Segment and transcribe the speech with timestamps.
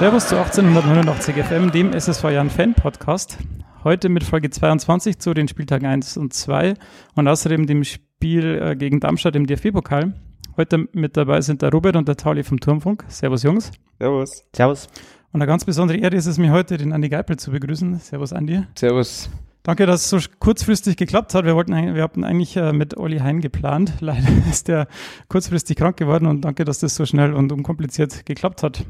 [0.00, 3.36] Servus zu 1889 FM, dem SSV Jan Fan Podcast.
[3.84, 6.72] Heute mit Folge 22 zu den Spieltagen 1 und 2
[7.16, 10.14] und außerdem dem Spiel äh, gegen Darmstadt im DFB-Pokal.
[10.56, 13.04] Heute mit dabei sind der Robert und der Tauli vom Turmfunk.
[13.08, 13.72] Servus Jungs.
[13.98, 14.42] Servus.
[14.56, 14.86] Servus.
[15.32, 17.98] Und eine ganz besondere Ehre ist es mir heute, den Andi Geipel zu begrüßen.
[17.98, 18.62] Servus Andi.
[18.76, 19.28] Servus.
[19.64, 21.44] Danke, dass es so kurzfristig geklappt hat.
[21.44, 23.92] Wir wollten, wir hatten eigentlich äh, mit Olli Hein geplant.
[24.00, 24.88] Leider ist der
[25.28, 28.86] kurzfristig krank geworden und danke, dass das so schnell und unkompliziert geklappt hat.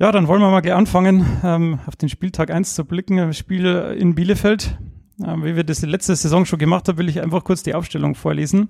[0.00, 3.16] Ja, dann wollen wir mal gleich anfangen, ähm, auf den Spieltag 1 zu blicken.
[3.16, 3.64] Das Spiel
[3.96, 4.76] in Bielefeld.
[5.24, 8.16] Ähm, wie wir das letzte Saison schon gemacht haben, will ich einfach kurz die Aufstellung
[8.16, 8.68] vorlesen.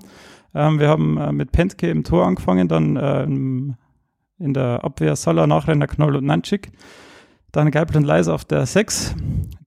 [0.55, 5.47] Ähm, wir haben äh, mit Pentke im Tor angefangen, dann äh, in der Abwehr Salah,
[5.47, 6.73] Nachrenner, Knoll und Nanchik.
[7.53, 9.15] Dann Geipel und Leis auf der 6.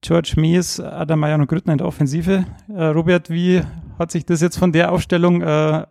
[0.01, 2.45] George Mies, Adam Meyer und Grüttner in der Offensive.
[2.69, 3.63] Äh, Robert, wie
[3.97, 5.87] hat sich das jetzt von der Aufstellung äh,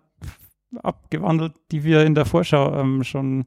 [0.81, 3.47] abgewandelt, die wir in der Vorschau ähm, schon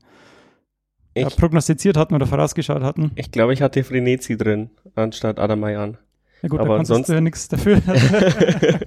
[1.19, 3.11] ich, ja, prognostiziert hatten oder vorausgeschaut hatten.
[3.15, 5.97] Ich glaube, ich hatte Frenetzi drin, anstatt Adamayan.
[6.41, 7.81] Ja gut, aber da konntest du ja nichts dafür.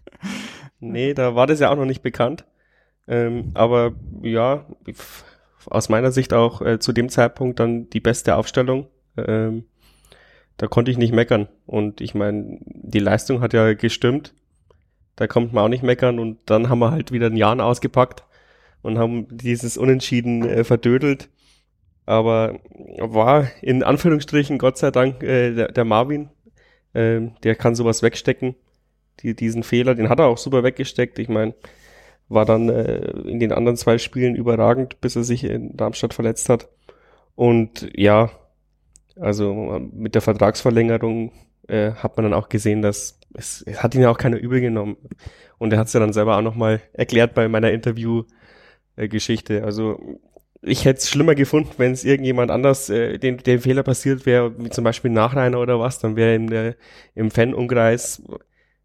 [0.80, 2.44] nee, da war das ja auch noch nicht bekannt.
[3.08, 4.66] Ähm, aber ja,
[5.66, 8.88] aus meiner Sicht auch äh, zu dem Zeitpunkt dann die beste Aufstellung.
[9.16, 9.64] Ähm,
[10.56, 11.48] da konnte ich nicht meckern.
[11.66, 14.34] Und ich meine, die Leistung hat ja gestimmt.
[15.14, 16.18] Da kommt man auch nicht meckern.
[16.18, 18.24] Und dann haben wir halt wieder ein Jahr ausgepackt
[18.82, 21.28] und haben dieses Unentschieden äh, verdödelt
[22.06, 22.60] aber
[22.98, 26.30] war in Anführungsstrichen Gott sei Dank äh, der, der Marvin,
[26.94, 28.54] äh, der kann sowas wegstecken.
[29.20, 31.18] Die, diesen Fehler, den hat er auch super weggesteckt.
[31.18, 31.54] Ich meine,
[32.28, 36.48] war dann äh, in den anderen zwei Spielen überragend, bis er sich in Darmstadt verletzt
[36.48, 36.68] hat.
[37.34, 38.30] Und ja,
[39.18, 41.32] also mit der Vertragsverlängerung
[41.68, 44.60] äh, hat man dann auch gesehen, dass es, es hat ihn ja auch keiner übel
[44.60, 44.96] genommen.
[45.58, 49.64] Und er hat es ja dann selber auch nochmal erklärt bei meiner Interview-Geschichte.
[49.64, 50.20] Also
[50.62, 54.52] ich hätte es schlimmer gefunden, wenn es irgendjemand anders äh, den, den Fehler passiert wäre,
[54.58, 56.76] wie zum Beispiel Nachreiner oder was, dann wäre in der,
[57.14, 58.22] im Fanumkreis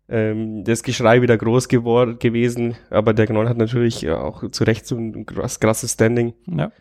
[0.09, 2.75] ähm, das Geschrei wieder groß geworden gewesen.
[2.89, 6.33] Aber der Gnoll hat natürlich auch zu Recht so ein krass, krasses Standing.
[6.45, 6.71] Ja.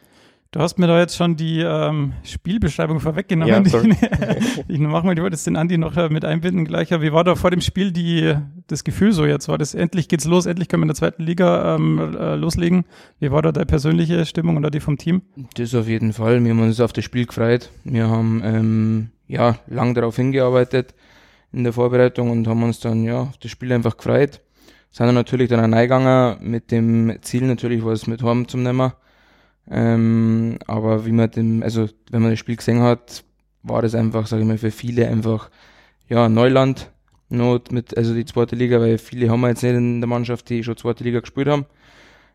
[0.52, 3.64] Du hast mir da jetzt schon die ähm, Spielbeschreibung vorweggenommen.
[3.66, 3.82] Ja,
[4.68, 6.90] ich mache mal, ich wollte jetzt den Andi noch äh, mit einbinden gleich.
[6.90, 8.34] Wie war da vor dem Spiel die,
[8.66, 9.46] das Gefühl so jetzt?
[9.46, 12.84] War das endlich geht's los, endlich können wir in der zweiten Liga ähm, äh, loslegen?
[13.20, 15.22] Wie war da deine persönliche Stimmung oder die vom Team?
[15.54, 16.42] Das auf jeden Fall.
[16.42, 17.70] Wir haben uns auf das Spiel gefreut.
[17.84, 20.94] Wir haben ähm, ja lang darauf hingearbeitet
[21.52, 24.40] in der Vorbereitung und haben uns dann ja auf das Spiel einfach gefreut.
[24.90, 28.90] Sind dann natürlich dann reingegangen mit dem Ziel natürlich was mit Horm zum Nehmen
[29.68, 33.24] ähm, aber wie man dem, also wenn man das Spiel gesehen hat,
[33.62, 35.50] war das einfach, sage ich mal, für viele einfach
[36.08, 36.90] ja Neuland.
[37.32, 40.48] Not mit, also die zweite Liga, weil viele haben wir jetzt nicht in der Mannschaft,
[40.48, 41.64] die schon zweite Liga gespielt haben.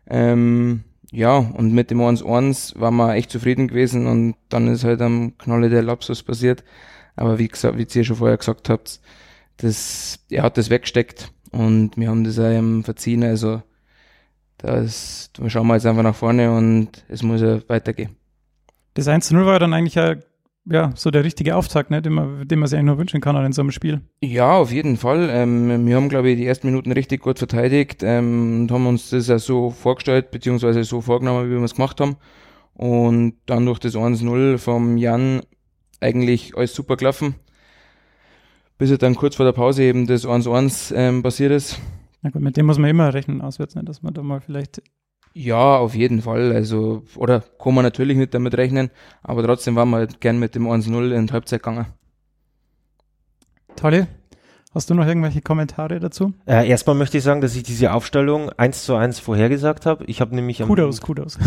[0.08, 5.02] Ähm, ja, und mit dem 1-1 waren wir echt zufrieden gewesen und dann ist halt
[5.02, 6.64] am Knalle der Lapsus passiert.
[7.14, 9.00] Aber wie gesagt, wie ihr schon vorher gesagt habt,
[9.58, 13.22] das, er hat das weggesteckt und wir haben das auch ihm verziehen.
[13.22, 13.62] Also
[14.58, 18.16] das, da schauen wir jetzt einfach nach vorne und es muss ja weitergehen.
[18.94, 20.16] Das 1-0 war dann eigentlich ja,
[20.64, 23.36] ja so der richtige Auftakt, ne, den, man, den man sich eigentlich nur wünschen kann
[23.44, 24.00] in so einem Spiel.
[24.22, 25.28] Ja, auf jeden Fall.
[25.30, 29.10] Ähm, wir haben, glaube ich, die ersten Minuten richtig gut verteidigt ähm, und haben uns
[29.10, 32.16] das ja so vorgestellt, beziehungsweise so vorgenommen, wie wir es gemacht haben.
[32.72, 35.42] Und dann durch das 1-0 vom Jan
[36.00, 37.34] eigentlich alles super gelaufen.
[38.78, 41.78] Bis er dann kurz vor der Pause eben das 1-1 ähm, passiert ist.
[42.26, 43.84] Na gut, mit dem muss man immer rechnen auswärts, ne?
[43.84, 44.82] dass man da mal vielleicht.
[45.32, 46.50] Ja, auf jeden Fall.
[46.50, 48.90] Also, oder kann man natürlich nicht damit rechnen,
[49.22, 51.86] aber trotzdem waren wir halt gern mit dem 1-0 in die Halbzeit gegangen.
[53.76, 54.08] Tolle.
[54.74, 56.34] Hast du noch irgendwelche Kommentare dazu?
[56.46, 60.04] Äh, erstmal möchte ich sagen, dass ich diese Aufstellung eins zu eins vorhergesagt habe.
[60.06, 61.38] Ich habe nämlich am, Kudos, Kudos.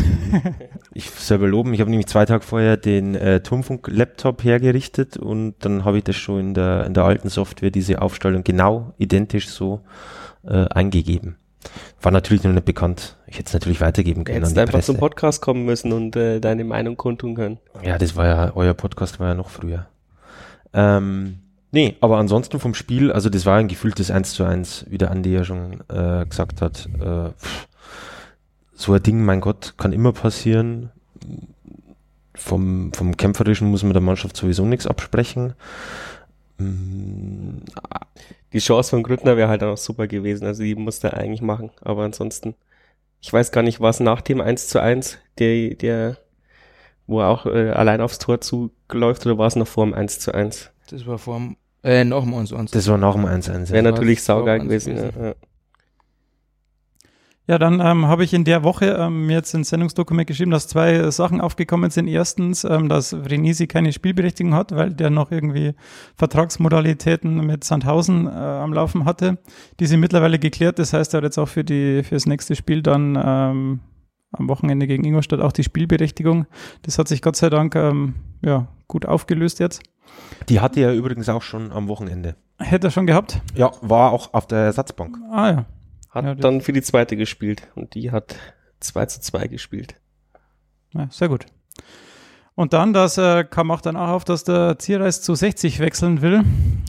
[0.94, 1.74] ich selber loben.
[1.74, 6.16] Ich habe nämlich zwei Tage vorher den äh, Turmfunk-Laptop hergerichtet und dann habe ich das
[6.16, 9.82] schon in der in der alten Software diese Aufstellung genau identisch so
[10.50, 11.38] äh, eingegeben.
[12.02, 13.18] War natürlich noch nicht bekannt.
[13.28, 14.40] Ich hätte es natürlich weitergeben können.
[14.40, 14.86] Du hättest einfach Presse.
[14.88, 17.60] zum Podcast kommen müssen und äh, deine Meinung kundtun können.
[17.84, 19.88] Ja, das war ja, euer Podcast war ja noch früher.
[20.74, 21.40] Ähm,
[21.72, 25.12] nee, aber ansonsten vom Spiel, also das war ein gefühltes 1 zu 1, wie der
[25.12, 26.88] Andi ja schon äh, gesagt hat.
[27.00, 27.32] Äh,
[28.74, 30.92] so ein Ding, mein Gott, kann immer passieren.
[32.34, 35.56] Vom, vom Kämpferischen muss man der Mannschaft sowieso nichts absprechen.
[36.60, 37.60] Mm,
[38.54, 40.46] die Chance von Grüttner wäre halt auch super gewesen.
[40.46, 41.72] Also die musste er eigentlich machen.
[41.82, 42.56] Aber ansonsten,
[43.22, 46.18] ich weiß gar nicht, was nach dem 1 zu 1, der, der,
[47.08, 50.20] wo er auch äh, allein aufs Tor zuläuft, oder war es noch vor dem 1
[50.20, 50.72] zu 1?
[50.90, 52.72] Das war vor dem, äh, nach dem 1 zu 1.
[52.72, 53.72] Das war nach dem 1 zu 1.
[53.72, 54.96] Wäre natürlich saugeil gewesen.
[54.96, 55.24] gewesen.
[55.24, 55.36] Ja.
[57.50, 60.68] Ja, dann ähm, habe ich in der Woche ähm, mir jetzt ins Sendungsdokument geschrieben, dass
[60.68, 62.08] zwei Sachen aufgekommen sind.
[62.08, 65.74] Erstens, ähm, dass Renisi keine Spielberechtigung hat, weil der noch irgendwie
[66.16, 69.40] Vertragsmodalitäten mit Sandhausen äh, am Laufen hatte.
[69.80, 70.78] Die sind mittlerweile geklärt.
[70.78, 73.80] Das heißt, er hat jetzt auch für die fürs nächste Spiel dann ähm,
[74.32, 76.46] am Wochenende gegen Ingolstadt auch die Spielberechtigung.
[76.84, 78.14] Das hat sich Gott sei Dank ähm,
[78.44, 79.82] ja, gut aufgelöst jetzt.
[80.50, 82.36] Die hatte er übrigens auch schon am Wochenende.
[82.60, 83.42] Hätte er schon gehabt?
[83.56, 85.18] Ja, war auch auf der Ersatzbank.
[85.32, 85.66] Ah ja.
[86.10, 88.36] Hat Ja, dann für die zweite gespielt und die hat
[88.80, 89.96] 2 zu 2 gespielt.
[90.94, 91.46] Ja, sehr gut.
[92.56, 96.22] Und dann, das äh, kam auch dann auch auf, dass der Zierreis zu 60 wechseln
[96.22, 96.44] will.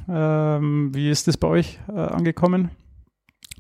[0.09, 2.71] Ähm, wie ist das bei euch äh, angekommen,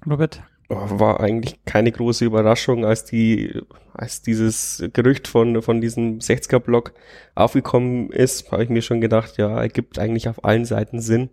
[0.08, 0.42] Robert?
[0.68, 3.60] War eigentlich keine große Überraschung, als die,
[3.92, 6.94] als dieses Gerücht von, von diesem 60er-Block
[7.34, 11.28] aufgekommen ist, habe ich mir schon gedacht, ja, ergibt eigentlich auf allen Seiten Sinn.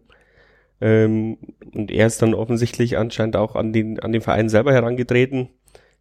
[0.79, 1.37] Ähm,
[1.73, 5.49] und er ist dann offensichtlich anscheinend auch an den, an den Verein selber herangetreten.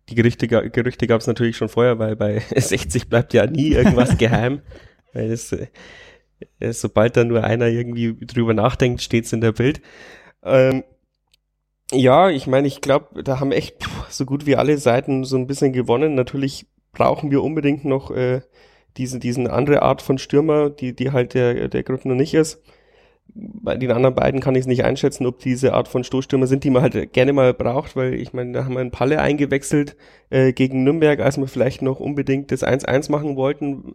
[0.08, 4.18] Die Gerüchte, Gerüchte gab es natürlich schon vorher, weil bei 60 bleibt ja nie irgendwas
[4.18, 4.60] geheim.
[5.12, 5.68] Weil das, äh,
[6.72, 9.80] sobald da nur einer irgendwie drüber nachdenkt, steht's in der Bild.
[10.42, 10.84] Ähm,
[11.92, 15.36] ja, ich meine, ich glaube, da haben echt puh, so gut wie alle Seiten so
[15.36, 16.14] ein bisschen gewonnen.
[16.14, 18.40] Natürlich brauchen wir unbedingt noch äh,
[18.96, 22.62] diese, diesen andere Art von Stürmer, die, die halt der, der Grüttner nicht ist.
[23.34, 26.64] Bei den anderen beiden kann ich es nicht einschätzen, ob diese Art von Stoßstürmer sind,
[26.64, 29.96] die man halt gerne mal braucht, weil ich meine, da haben wir einen Palle eingewechselt
[30.30, 33.94] äh, gegen Nürnberg, als wir vielleicht noch unbedingt das 1-1 machen wollten.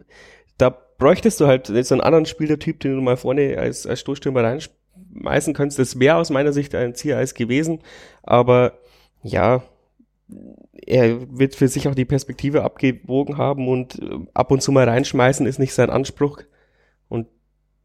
[0.58, 4.44] Da bräuchtest du halt so einen anderen Spielertyp, den du mal vorne als, als Stoßstürmer
[4.44, 5.78] reinschmeißen könntest.
[5.78, 7.80] Das wäre aus meiner Sicht ein Ziereis gewesen,
[8.22, 8.74] aber
[9.22, 9.62] ja,
[10.86, 14.88] er wird für sich auch die Perspektive abgewogen haben und äh, ab und zu mal
[14.88, 16.42] reinschmeißen ist nicht sein Anspruch.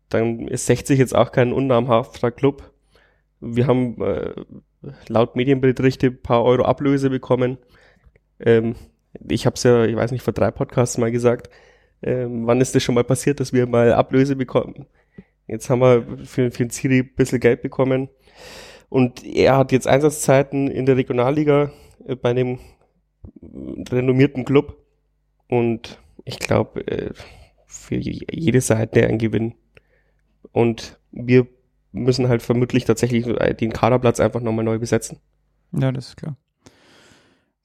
[0.10, 2.72] Dann ist 60 jetzt auch kein unnamhafter Club.
[3.40, 4.34] Wir haben äh,
[5.08, 7.58] laut Medienberichte ein paar Euro Ablöse bekommen.
[8.40, 8.76] Ähm,
[9.28, 11.50] ich habe es ja, ich weiß nicht, vor drei Podcasts mal gesagt.
[12.02, 14.86] Ähm, wann ist das schon mal passiert, dass wir mal Ablöse bekommen?
[15.48, 18.10] Jetzt haben wir für, für den Ziri ein bisschen Geld bekommen.
[18.90, 21.72] Und er hat jetzt Einsatzzeiten in der Regionalliga
[22.08, 22.60] äh, bei einem
[23.92, 24.78] renommierten Club.
[25.48, 27.12] Und ich glaube, äh,
[27.66, 29.56] für je- jede Seite ein Gewinn.
[30.52, 31.48] Und wir
[31.92, 33.26] müssen halt vermutlich tatsächlich
[33.60, 35.20] den Kaderplatz einfach nochmal neu besetzen.
[35.72, 36.36] Ja, das ist klar.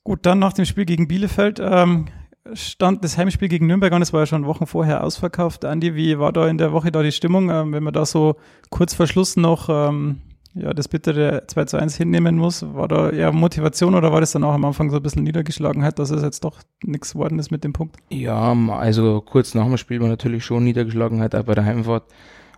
[0.05, 2.07] Gut, dann nach dem Spiel gegen Bielefeld ähm,
[2.55, 4.01] stand das Heimspiel gegen Nürnberg an.
[4.01, 5.65] Das war ja schon Wochen vorher ausverkauft.
[5.65, 8.37] Andi, wie war da in der Woche da die Stimmung, ähm, wenn man da so
[8.71, 10.21] kurz vor Schluss noch ähm,
[10.55, 12.65] ja, das bittere 2 zu 1 hinnehmen muss?
[12.75, 15.99] War da eher Motivation oder war das dann auch am Anfang so ein bisschen Niedergeschlagenheit,
[15.99, 17.97] dass es jetzt doch nichts geworden ist mit dem Punkt?
[18.11, 22.05] Ja, also kurz nach dem Spiel war natürlich schon Niedergeschlagenheit auch bei der Heimfahrt.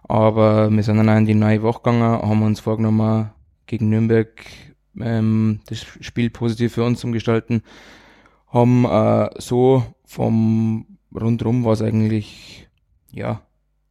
[0.06, 3.30] Aber wir sind dann auch in die neue Woche gegangen, haben uns vorgenommen,
[3.66, 4.28] gegen Nürnberg
[5.00, 7.62] ähm, das Spiel positiv für uns zu gestalten.
[8.48, 12.68] Haben äh, so vom Rundrum war es eigentlich,
[13.10, 13.40] ja,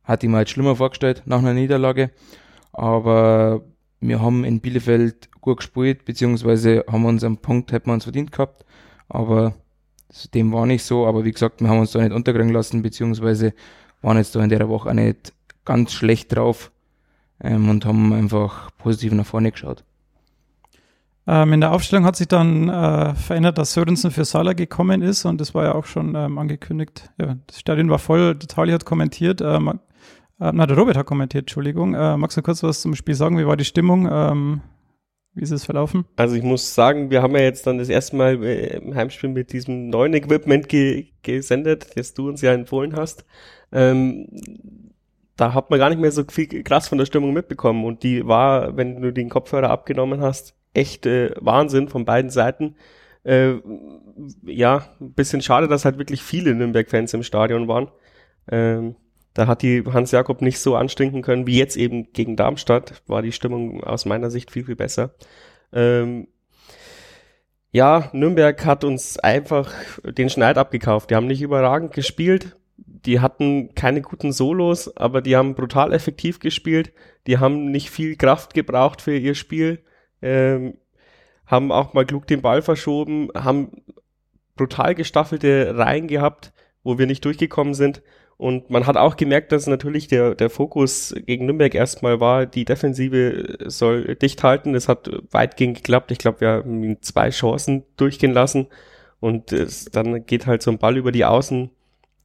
[0.03, 2.11] hatte ich mir halt schlimmer vorgestellt nach einer Niederlage.
[2.71, 3.61] Aber
[3.99, 8.31] wir haben in Bielefeld gut gespielt, beziehungsweise haben uns einen Punkt, hätten wir uns verdient
[8.31, 8.65] gehabt.
[9.09, 9.53] Aber
[10.33, 13.53] dem war nicht so, aber wie gesagt, wir haben uns da nicht unterkriegen lassen, beziehungsweise
[14.01, 15.33] waren jetzt da in der Woche auch nicht
[15.65, 16.71] ganz schlecht drauf
[17.41, 19.83] ähm, und haben einfach positiv nach vorne geschaut.
[21.25, 25.23] Ähm, in der Aufstellung hat sich dann äh, verändert, dass Sörensen für Salah gekommen ist
[25.23, 27.11] und das war ja auch schon ähm, angekündigt.
[27.19, 29.57] Ja, das Stadion war voll, der Tali hat kommentiert, äh,
[30.43, 31.93] äh, na, der Robert hat kommentiert, Entschuldigung.
[31.93, 33.37] Äh, magst du kurz was zum Spiel sagen?
[33.37, 34.09] Wie war die Stimmung?
[34.11, 34.61] Ähm,
[35.33, 36.05] wie ist es verlaufen?
[36.17, 39.29] Also ich muss sagen, wir haben ja jetzt dann das erste Mal äh, im Heimspiel
[39.29, 43.25] mit diesem neuen Equipment ge gesendet, das du uns ja empfohlen hast.
[43.71, 44.27] Ähm,
[45.35, 48.27] da hat man gar nicht mehr so viel krass von der Stimmung mitbekommen und die
[48.27, 52.75] war, wenn du den Kopfhörer abgenommen hast, echt äh, Wahnsinn von beiden Seiten.
[53.23, 53.55] Äh,
[54.43, 57.89] ja, ein bisschen schade, dass halt wirklich viele Nürnberg-Fans im Stadion waren.
[58.51, 58.95] Ähm,
[59.33, 63.01] da hat die Hans Jakob nicht so anstinken können wie jetzt eben gegen Darmstadt.
[63.07, 65.15] War die Stimmung aus meiner Sicht viel, viel besser.
[65.71, 66.27] Ähm,
[67.71, 69.73] ja, Nürnberg hat uns einfach
[70.03, 71.09] den Schneid abgekauft.
[71.09, 72.55] Die haben nicht überragend gespielt.
[73.05, 76.93] Die hatten keine guten Solos, aber die haben brutal effektiv gespielt.
[77.27, 79.83] Die haben nicht viel Kraft gebraucht für ihr Spiel.
[80.21, 80.77] Ähm,
[81.45, 83.83] haben auch mal klug den Ball verschoben, haben
[84.55, 88.01] brutal gestaffelte Reihen gehabt, wo wir nicht durchgekommen sind.
[88.37, 92.65] Und man hat auch gemerkt, dass natürlich der, der Fokus gegen Nürnberg erstmal war, die
[92.65, 94.73] Defensive soll dicht halten.
[94.73, 96.11] Das hat weitgehend geklappt.
[96.11, 98.67] Ich glaube, wir haben zwei Chancen durchgehen lassen.
[99.19, 101.69] Und es, dann geht halt so ein Ball über die Außen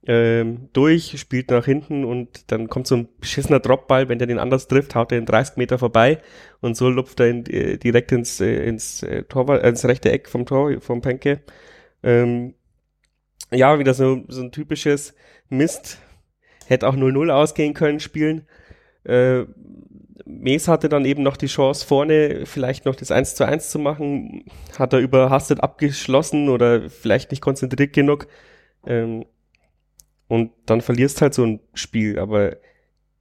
[0.07, 4.39] ähm, durch, spielt nach hinten und dann kommt so ein beschissener Dropball, wenn der den
[4.39, 6.21] anders trifft, haut er in 30 Meter vorbei
[6.61, 10.11] und so lupft er in, äh, direkt ins, äh, ins, äh, Torwart, äh, ins rechte
[10.11, 11.41] Eck vom Tor, vom Penke.
[12.03, 12.55] Ähm,
[13.51, 15.15] ja, wieder so, so ein typisches
[15.49, 15.99] Mist.
[16.67, 18.47] Hätte auch 0-0 ausgehen können, spielen.
[19.05, 19.45] Äh,
[20.25, 23.79] Mees hatte dann eben noch die Chance vorne vielleicht noch das 1 zu 1 zu
[23.79, 24.45] machen,
[24.79, 28.27] hat er überhastet abgeschlossen oder vielleicht nicht konzentriert genug.
[28.87, 29.25] Ähm,
[30.29, 32.57] und dann verlierst halt so ein Spiel, aber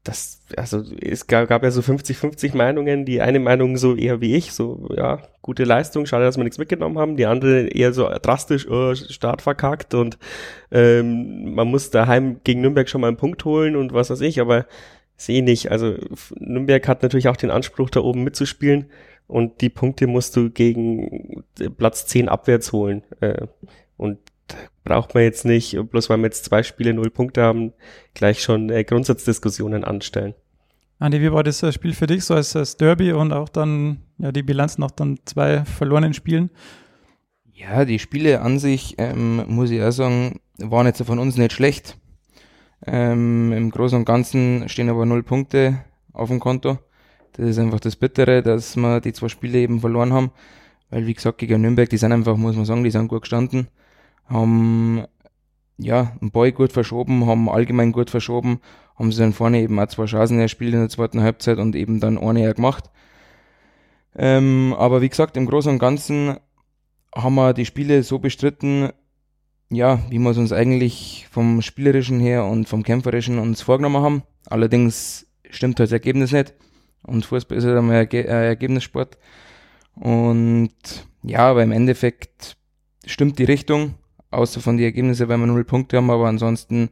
[0.04, 4.36] das, also es gab, gab ja so 50-50 Meinungen, die eine Meinung so eher wie
[4.36, 8.10] ich, so, ja, gute Leistung, schade, dass wir nichts mitgenommen haben, die andere eher so
[8.22, 10.18] drastisch, oh, Start verkackt und
[10.72, 14.40] ähm, man muss daheim gegen Nürnberg schon mal einen Punkt holen und was weiß ich,
[14.40, 14.66] aber
[15.18, 15.72] sehe nicht.
[15.72, 15.96] Also
[16.40, 18.86] Nürnberg hat natürlich auch den Anspruch, da oben mitzuspielen
[19.28, 21.44] und die Punkte musst du gegen
[21.78, 23.04] Platz 10 abwärts holen.
[23.20, 23.48] Äh,
[23.98, 24.20] und
[24.84, 27.74] braucht man jetzt nicht, bloß weil wir jetzt zwei Spiele null Punkte haben,
[28.14, 30.34] gleich schon äh, Grundsatzdiskussionen anstellen.
[31.00, 34.04] Andi, wie war das äh, Spiel für dich, so als, als Derby und auch dann,
[34.18, 36.50] ja, die Bilanz nach dann zwei verlorenen Spielen?
[37.54, 41.54] Ja, die Spiele an sich, ähm, muss ich auch sagen, waren jetzt von uns nicht
[41.54, 41.98] schlecht.
[42.86, 46.78] Ähm, Im Großen und Ganzen stehen aber null Punkte auf dem Konto.
[47.34, 50.32] Das ist einfach das Bittere, dass wir die zwei Spiele eben verloren haben.
[50.90, 53.68] Weil, wie gesagt, gegen Nürnberg, die sind einfach, muss man sagen, die sind gut gestanden.
[54.28, 55.06] Haben,
[55.78, 58.60] ja, einen Ball gut verschoben, haben allgemein gut verschoben.
[58.96, 62.00] Haben sie dann vorne eben auch zwei Chancen erspielt in der zweiten Halbzeit und eben
[62.00, 62.90] dann eine eher gemacht.
[64.16, 66.38] Ähm, aber wie gesagt, im Großen und Ganzen
[67.16, 68.90] haben wir die Spiele so bestritten,
[69.70, 74.24] ja, wie wir es uns eigentlich vom Spielerischen her und vom Kämpferischen uns vorgenommen haben.
[74.50, 76.54] Allerdings stimmt halt das Ergebnis nicht.
[77.04, 79.18] Und Fußball ist halt einmal ein Ergebnissport.
[79.96, 80.72] Und
[81.24, 82.58] ja, aber im Endeffekt
[83.06, 83.96] stimmt die Richtung,
[84.32, 86.90] außer von den Ergebnissen, weil wir null Punkte haben, aber ansonsten,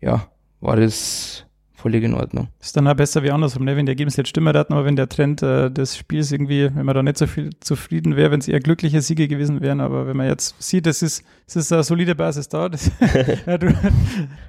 [0.00, 0.28] ja,
[0.60, 1.46] war das
[1.84, 2.48] völlig in Ordnung.
[2.62, 3.76] Ist dann auch besser wie andersrum, ne?
[3.76, 6.86] wenn die Ergebnisse jetzt stimmen hatten, aber wenn der Trend äh, des Spiels irgendwie, wenn
[6.86, 10.06] man da nicht so viel zufrieden wäre, wenn es eher glückliche Siege gewesen wären, aber
[10.06, 12.90] wenn man jetzt sieht, es ist, es ist eine solide Basis da, das,
[13.46, 13.74] ja, du,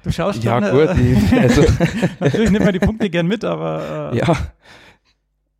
[0.04, 1.64] du schaust ja, dann, gut, äh, also.
[2.22, 4.38] natürlich nimmt man die Punkte gern mit, aber äh, ja.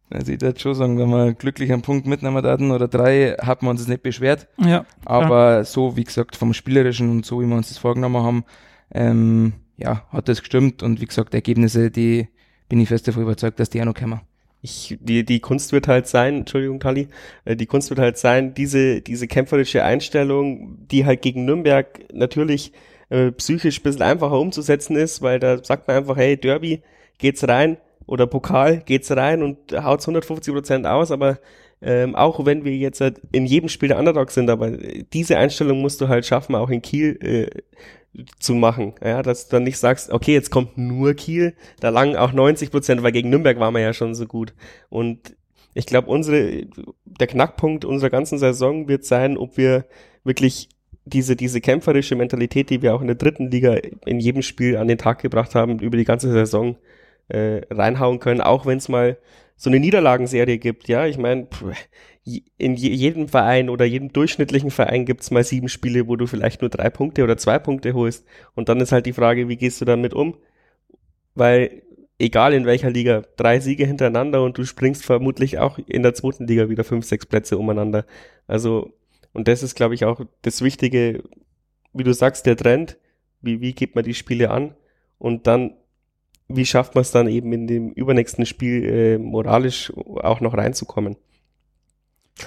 [0.10, 3.64] Also ich würde schon sagen, wenn wir glücklich einen Punkt mitnehmen hatten oder drei, hat
[3.64, 4.48] man uns nicht beschwert.
[4.58, 4.86] Ja.
[5.04, 5.64] Aber ja.
[5.64, 8.46] so, wie gesagt, vom Spielerischen und so, wie wir uns das vorgenommen haben,
[8.94, 12.28] ähm, ja, hat das gestimmt und wie gesagt, Ergebnisse, die
[12.70, 14.22] bin ich fest davon überzeugt, dass die auch noch kommen.
[14.62, 17.08] Ich, die, die Kunst wird halt sein, Entschuldigung, Tali,
[17.44, 22.72] äh, die Kunst wird halt sein, diese, diese kämpferische Einstellung, die halt gegen Nürnberg natürlich
[23.10, 26.82] äh, psychisch ein bisschen einfacher umzusetzen ist, weil da sagt man einfach, hey, Derby,
[27.18, 31.40] geht's rein, oder Pokal, geht's rein und haut's 150 Prozent aus, aber
[31.82, 35.82] ähm, auch wenn wir jetzt halt in jedem Spiel der Underdog sind, aber diese Einstellung
[35.82, 37.62] musst du halt schaffen, auch in Kiel äh,
[38.40, 38.94] zu machen.
[39.04, 42.72] Ja, dass du dann nicht sagst, okay, jetzt kommt nur Kiel, da langen auch 90
[42.72, 44.54] Prozent, weil gegen Nürnberg waren wir ja schon so gut.
[44.90, 45.36] Und
[45.74, 46.66] ich glaube, unsere,
[47.06, 49.86] der Knackpunkt unserer ganzen Saison wird sein, ob wir
[50.24, 50.70] wirklich
[51.04, 54.88] diese, diese kämpferische Mentalität, die wir auch in der dritten Liga in jedem Spiel an
[54.88, 56.78] den Tag gebracht haben, über die ganze Saison
[57.28, 59.18] äh, reinhauen können, auch wenn es mal
[59.56, 60.88] so eine Niederlagenserie gibt.
[60.88, 61.48] Ja, ich meine,
[62.58, 66.70] in jedem Verein oder jedem durchschnittlichen Verein gibt's mal sieben Spiele, wo du vielleicht nur
[66.70, 68.26] drei Punkte oder zwei Punkte holst.
[68.56, 70.38] Und dann ist halt die Frage, wie gehst du damit um?
[71.36, 71.84] Weil
[72.18, 76.48] egal in welcher Liga, drei Siege hintereinander und du springst vermutlich auch in der zweiten
[76.48, 78.06] Liga wieder fünf, sechs Plätze umeinander.
[78.48, 78.94] Also,
[79.34, 81.24] und das ist, glaube ich, auch das Wichtige,
[81.94, 82.98] wie du sagst, der Trend.
[83.42, 84.76] Wie, wie geht man die Spiele an?
[85.20, 85.76] Und dann,
[86.48, 91.18] wie schafft man es dann eben in dem übernächsten Spiel äh, moralisch auch noch reinzukommen?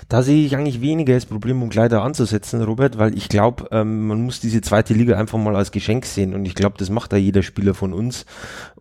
[0.09, 4.07] Da sehe ich eigentlich weniger das Problem, um da anzusetzen, Robert, weil ich glaube, ähm,
[4.07, 7.13] man muss diese zweite Liga einfach mal als Geschenk sehen und ich glaube, das macht
[7.13, 8.27] da jeder Spieler von uns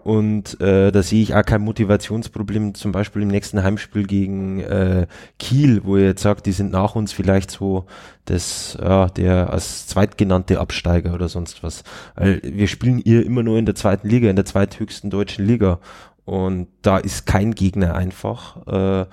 [0.07, 5.07] und äh, da sehe ich auch kein Motivationsproblem, zum Beispiel im nächsten Heimspiel gegen äh,
[5.37, 7.87] Kiel, wo ihr jetzt sagt, die sind nach uns vielleicht so
[8.23, 11.83] das, ja, der als zweitgenannte Absteiger oder sonst was.
[12.15, 15.79] Weil wir spielen ihr immer nur in der zweiten Liga, in der zweithöchsten deutschen Liga
[16.23, 18.65] und da ist kein Gegner einfach.
[18.67, 19.05] Äh,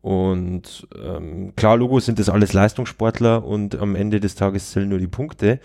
[0.00, 4.98] und ähm, klar, Logo sind das alles Leistungssportler und am Ende des Tages zählen nur
[4.98, 5.60] die Punkte.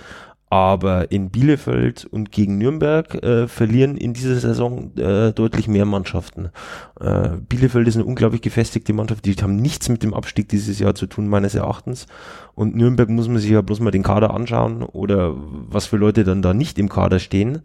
[0.50, 6.52] Aber in Bielefeld und gegen Nürnberg äh, verlieren in dieser Saison äh, deutlich mehr Mannschaften.
[7.00, 10.94] Äh, Bielefeld ist eine unglaublich gefestigte Mannschaft, die haben nichts mit dem Abstieg dieses Jahr
[10.94, 12.06] zu tun, meines Erachtens.
[12.54, 16.24] Und Nürnberg muss man sich ja bloß mal den Kader anschauen oder was für Leute
[16.24, 17.64] dann da nicht im Kader stehen.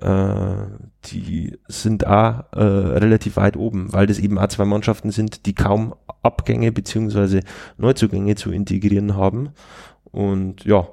[0.00, 0.54] Äh,
[1.06, 5.54] die sind auch äh, relativ weit oben, weil das eben auch zwei Mannschaften sind, die
[5.54, 7.40] kaum Abgänge beziehungsweise
[7.76, 9.50] Neuzugänge zu integrieren haben.
[10.10, 10.88] Und ja,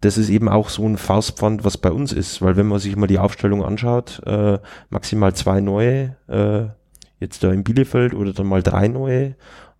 [0.00, 2.96] das ist eben auch so ein Faustpfand, was bei uns ist, weil wenn man sich
[2.96, 4.58] mal die Aufstellung anschaut, äh,
[4.90, 6.66] maximal zwei neue, äh,
[7.20, 9.34] jetzt da in Bielefeld oder dann mal drei neue,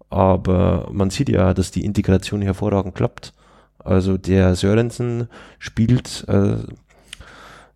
[0.09, 3.35] aber man sieht ja, dass die Integration hervorragend klappt.
[3.78, 5.28] Also der Sörensen
[5.59, 6.56] spielt äh,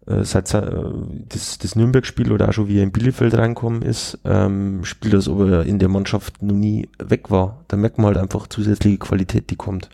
[0.08, 0.62] äh, seit äh,
[1.28, 5.28] das, das Nürnberg-Spiel oder auch schon wie er in Bielefeld reinkommen ist, ähm, spielt das,
[5.28, 7.64] ob er in der Mannschaft noch nie weg war.
[7.68, 9.90] Da merkt man halt einfach zusätzliche Qualität, die kommt.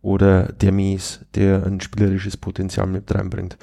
[0.00, 3.58] Oder der Mies, der ein spielerisches Potenzial mit reinbringt.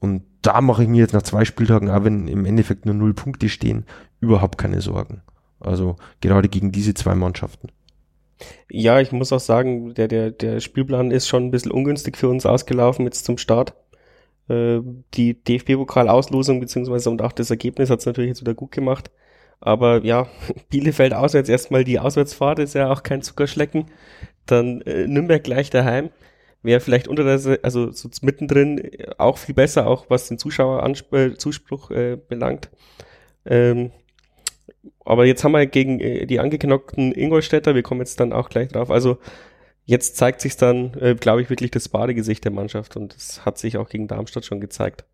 [0.00, 3.14] Und da mache ich mir jetzt nach zwei Spieltagen, auch wenn im Endeffekt nur null
[3.14, 3.84] Punkte stehen,
[4.20, 5.22] überhaupt keine Sorgen.
[5.60, 7.68] Also gerade gegen diese zwei Mannschaften.
[8.68, 12.28] Ja, ich muss auch sagen, der, der, der Spielplan ist schon ein bisschen ungünstig für
[12.28, 13.74] uns ausgelaufen jetzt zum Start.
[14.48, 14.80] Äh,
[15.14, 19.10] die DFB-Pokal-Auslosung beziehungsweise und auch das Ergebnis hat es natürlich jetzt wieder gut gemacht.
[19.60, 20.26] Aber ja,
[20.70, 23.86] Bielefeld auswärts erstmal die Auswärtsfahrt ist ja auch kein Zuckerschlecken.
[24.46, 26.10] Dann äh, Nürnberg gleich daheim.
[26.62, 31.90] Wäre vielleicht unter der, also so mittendrin äh, auch viel besser, auch was den Zuschauerzuspruch
[31.90, 32.70] äh, belangt.
[33.44, 33.92] Ähm,
[35.04, 38.68] aber jetzt haben wir gegen äh, die angeknockten Ingolstädter, wir kommen jetzt dann auch gleich
[38.68, 38.90] drauf.
[38.90, 39.18] Also
[39.86, 43.58] jetzt zeigt sich dann, äh, glaube ich, wirklich das Badegesicht der Mannschaft und das hat
[43.58, 45.04] sich auch gegen Darmstadt schon gezeigt.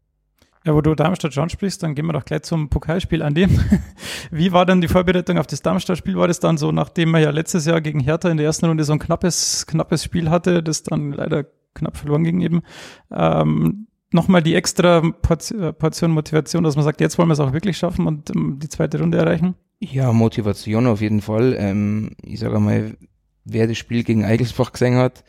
[0.64, 3.58] Ja, wo du Darmstadt schon sprichst, dann gehen wir doch gleich zum Pokalspiel an dem.
[4.30, 6.16] Wie war denn die Vorbereitung auf das Darmstadt-Spiel?
[6.16, 8.84] War das dann so, nachdem man ja letztes Jahr gegen Hertha in der ersten Runde
[8.84, 12.62] so ein knappes, knappes Spiel hatte, das dann leider knapp verloren ging eben,
[13.10, 17.52] ähm, nochmal die extra äh, Portion Motivation, dass man sagt, jetzt wollen wir es auch
[17.52, 19.56] wirklich schaffen und ähm, die zweite Runde erreichen?
[19.80, 21.56] Ja, Motivation auf jeden Fall.
[21.58, 22.96] Ähm, ich sage mal,
[23.44, 25.24] wer das Spiel gegen Eigelsbach gesehen hat,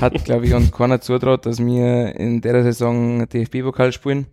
[0.00, 4.26] hat, glaube ich, uns keiner zutraut, dass wir in der Saison DFB-Pokal spielen.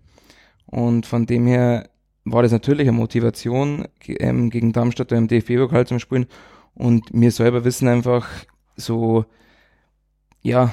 [0.65, 1.89] Und von dem her
[2.25, 6.27] war das natürlich eine Motivation, ähm, gegen Darmstadt im DFB-Pokal zu spielen.
[6.75, 8.27] Und wir selber wissen einfach
[8.75, 9.25] so,
[10.41, 10.71] ja,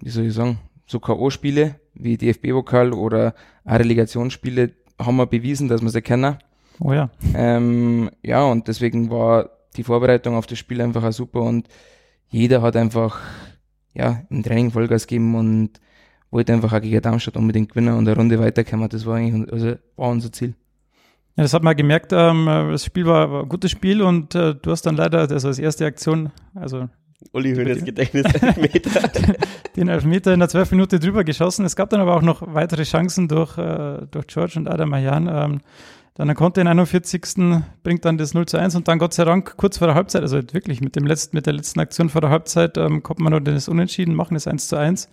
[0.00, 5.90] wie soll ich sagen, so K.O.-Spiele wie DFB-Pokal oder Relegationsspiele haben wir bewiesen, dass wir
[5.90, 6.36] sie kennen.
[6.80, 7.10] Oh ja.
[7.34, 11.68] Ähm, ja, und deswegen war die Vorbereitung auf das Spiel einfach auch super und
[12.28, 13.20] jeder hat einfach
[13.94, 15.80] ja, im Training Vollgas gegeben und
[16.30, 18.88] wollte einfach auch gegen Darmstadt unbedingt gewinnen und eine Runde weiterkommen.
[18.88, 20.54] Das war eigentlich also war unser Ziel.
[21.36, 24.54] Ja, das hat man gemerkt, ähm, das Spiel war, war, ein gutes Spiel und äh,
[24.54, 26.88] du hast dann leider, also als erste Aktion, also
[27.32, 29.10] Uli Hönes Gedächtnis Elfmeter.
[29.76, 31.64] den Elfmeter in der 12 Minute drüber geschossen.
[31.64, 35.28] Es gab dann aber auch noch weitere Chancen durch, äh, durch George und Adam Mayan.
[35.32, 35.60] Ähm,
[36.14, 37.22] dann konnte in 41.
[37.82, 40.22] bringt dann das 0 zu 1 und dann Gott sei Dank kurz vor der Halbzeit,
[40.22, 43.32] also wirklich mit dem letzten, mit der letzten Aktion vor der Halbzeit, ähm, kommt man
[43.32, 45.06] noch das Unentschieden, machen das 1 zu 1.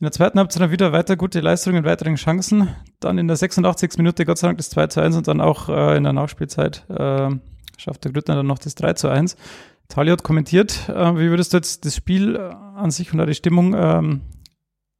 [0.00, 2.68] In der zweiten Halbzeit dann wieder weiter gute Leistungen, weiteren Chancen.
[3.00, 3.96] Dann in der 86.
[3.96, 6.88] Minute Gott sei Dank das 2 zu 1 und dann auch äh, in der Nachspielzeit
[6.88, 7.30] äh,
[7.76, 9.36] schafft der Grüttner dann noch das 3 zu 1.
[9.88, 10.88] Tali hat kommentiert.
[10.88, 14.20] Äh, wie würdest du jetzt das Spiel äh, an sich und die Stimmung ähm,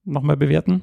[0.05, 0.83] nochmal bewerten?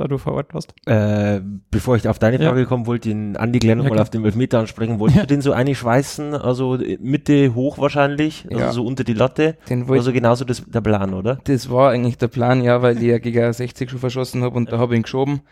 [0.00, 0.74] Da du vor Ort warst?
[0.86, 2.66] Äh, bevor ich auf deine Frage ja.
[2.66, 4.98] komme, wollte ich den Andi nochmal ja, auf den Elfmeter ansprechen.
[4.98, 5.22] Wolltest ja.
[5.22, 8.72] du den so einschweißen, also Mitte hoch wahrscheinlich, also ja.
[8.72, 9.56] so unter die Latte?
[9.68, 11.38] Den also genauso das, der Plan, oder?
[11.44, 14.72] Das war eigentlich der Plan, ja, weil ich ja gegen 60 schon verschossen habe und
[14.72, 15.42] da habe ich ihn geschoben.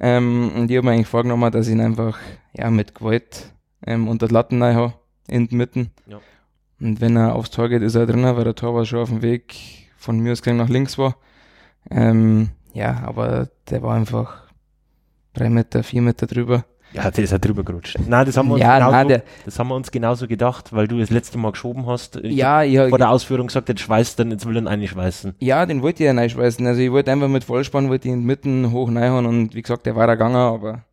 [0.00, 2.18] Ähm, und ich habe mir eigentlich vorgenommen, dass ich ihn einfach
[2.56, 3.52] ja, mit Gewalt
[3.86, 4.94] ähm, unter die Latten rein habe,
[5.28, 5.90] in den Mitten.
[6.80, 9.10] Und wenn er aufs Tor geht, ist er drinnen, weil der Tor war schon auf
[9.10, 9.54] dem Weg
[9.96, 11.16] von mir aus nach links war.
[11.90, 14.42] Ähm, ja, aber der war einfach
[15.32, 16.64] drei Meter, vier Meter drüber.
[16.92, 17.98] Ja, der ist ja drüber gerutscht.
[18.06, 20.72] Nein, das haben wir uns, ja, genauso, nein, der, das haben wir uns genauso gedacht,
[20.72, 22.16] weil du das letzte Mal geschoben hast.
[22.16, 22.88] Ich ja, ja.
[22.88, 25.34] Vor der Ausführung gesagt, jetzt schweißt dann, jetzt will er ihn einschweißen.
[25.40, 26.64] Ja, den wollte ich ja einschweißen.
[26.64, 29.96] Also ich wollte einfach mit Vollspann, wollte ihn mitten hoch reinhauen und wie gesagt, der
[29.96, 30.84] war da gegangen, aber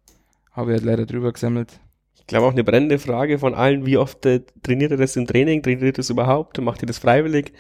[0.54, 1.80] habe ich halt leider drüber gesammelt.
[2.16, 5.28] Ich glaube auch eine brennende Frage von allen, wie oft äh, trainiert er das im
[5.28, 7.54] Training, trainiert er das überhaupt, macht er das freiwillig?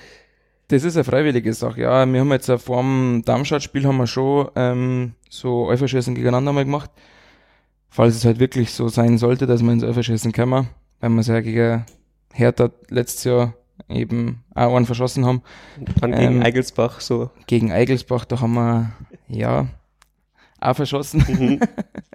[0.72, 2.06] Das ist eine freiwillige Sache, ja.
[2.06, 6.90] Wir haben jetzt vor dem Darmstadt-Spiel haben wir schon ähm, so Alpha-Schießen gegeneinander mal gemacht.
[7.90, 10.70] Falls es halt wirklich so sein sollte, dass wir ins Alpha-Schießen kommen,
[11.02, 11.86] weil wir es ja gegen
[12.32, 13.54] Hertha letztes Jahr
[13.90, 15.42] eben auch einen verschossen haben.
[16.00, 17.32] Dann gegen ähm, Eigelsbach so.
[17.48, 18.94] Gegen Eigelsbach, da haben wir,
[19.28, 19.68] ja,
[20.62, 21.26] auch verschossen.
[21.28, 21.60] Mhm.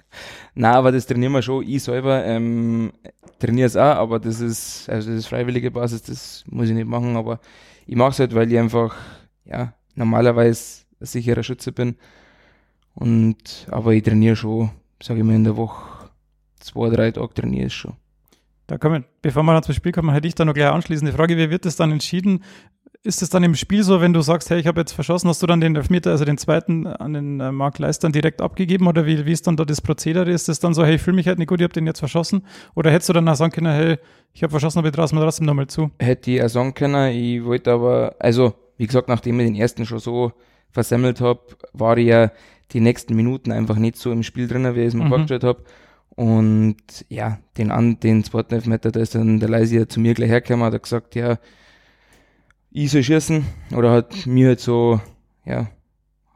[0.55, 1.63] Nein, aber das trainieren wir schon.
[1.69, 2.91] Ich selber ähm,
[3.39, 6.89] trainiere es auch, aber das ist, also das ist freiwillige Basis, das muss ich nicht
[6.89, 7.39] machen, aber
[7.87, 8.97] ich mache es halt, weil ich einfach,
[9.45, 11.97] ja, normalerweise ein sicherer Schütze bin.
[12.95, 14.71] Und, aber ich trainiere schon,
[15.03, 16.11] sage ich mal, in der Woche
[16.59, 17.95] zwei, drei Tage trainiere ich schon.
[18.67, 21.17] Da kommen, bevor wir dann zum Spiel kommen, hätte ich da noch gleich anschließend die
[21.17, 22.43] Frage, wie wird das dann entschieden?
[23.07, 25.41] Ist es dann im Spiel so, wenn du sagst, hey, ich habe jetzt verschossen, hast
[25.41, 29.07] du dann den Elfmeter, also den zweiten an den äh, Mark Leistern direkt abgegeben oder
[29.07, 30.29] wie, wie ist dann da das Prozedere?
[30.31, 32.01] Ist es dann so, hey, ich fühle mich halt nicht gut, ich habe den jetzt
[32.01, 32.43] verschossen?
[32.75, 33.99] Oder hättest du dann auch sagen können, hey,
[34.35, 35.91] ich habe verschossen, aber ich traue mir trotzdem nochmal zu?
[36.01, 39.87] Hätte ich auch sagen können, ich wollte aber, also wie gesagt, nachdem ich den ersten
[39.87, 40.33] schon so
[40.73, 41.41] versemmelt habe,
[41.73, 42.33] war ich ja
[42.73, 45.09] die nächsten Minuten einfach nicht so im Spiel drin, wie ich es mir Mhm.
[45.11, 45.63] vorgestellt habe.
[46.17, 46.77] Und
[47.09, 50.65] ja, den, an, den zweiten Elfmeter, da ist dann der Leisi zu mir gleich hergekommen,
[50.67, 51.39] hat er gesagt, ja,
[52.85, 53.45] ich soll schießen.
[53.75, 55.01] Oder hat mir halt so,
[55.45, 55.69] ja,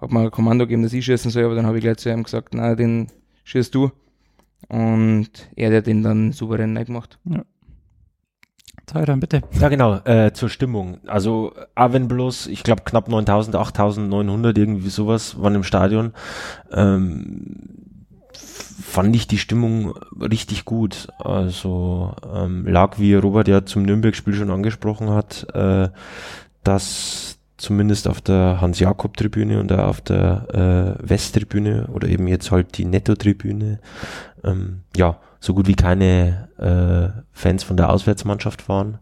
[0.00, 2.10] hat mir ein Kommando gegeben, dass ich schießen soll, aber dann habe ich gleich zu
[2.10, 3.08] ihm gesagt, na, den
[3.44, 3.90] schießt du.
[4.68, 7.18] Und er hat den dann souverän gemacht.
[8.86, 9.42] Teurer, bitte.
[9.60, 10.98] Ja, genau, äh, zur Stimmung.
[11.06, 16.12] Also, auch wenn bloß, ich glaube, knapp 9000, 8900, irgendwie sowas waren im Stadion,
[16.72, 17.89] ähm,
[18.80, 21.08] fand ich die Stimmung richtig gut.
[21.18, 25.88] Also, ähm, lag, wie Robert ja zum Nürnberg-Spiel schon angesprochen hat, äh,
[26.64, 32.86] dass zumindest auf der Hans-Jakob-Tribüne und auf der äh, Westtribüne oder eben jetzt halt die
[32.86, 33.80] Netto-Tribüne,
[34.44, 38.98] ähm, ja, so gut wie keine äh, Fans von der Auswärtsmannschaft waren.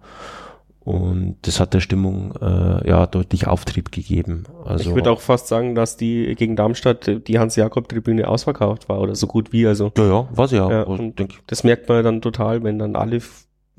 [0.88, 4.44] Und das hat der Stimmung äh, ja deutlich Auftrieb gegeben.
[4.64, 9.14] Also ich würde auch fast sagen, dass die gegen Darmstadt die Hans-Jakob-Tribüne ausverkauft war oder
[9.14, 9.66] so gut wie.
[9.66, 10.70] Also ja, ja, war sie ja.
[10.70, 13.20] Ja, und das merkt man dann total, wenn dann alle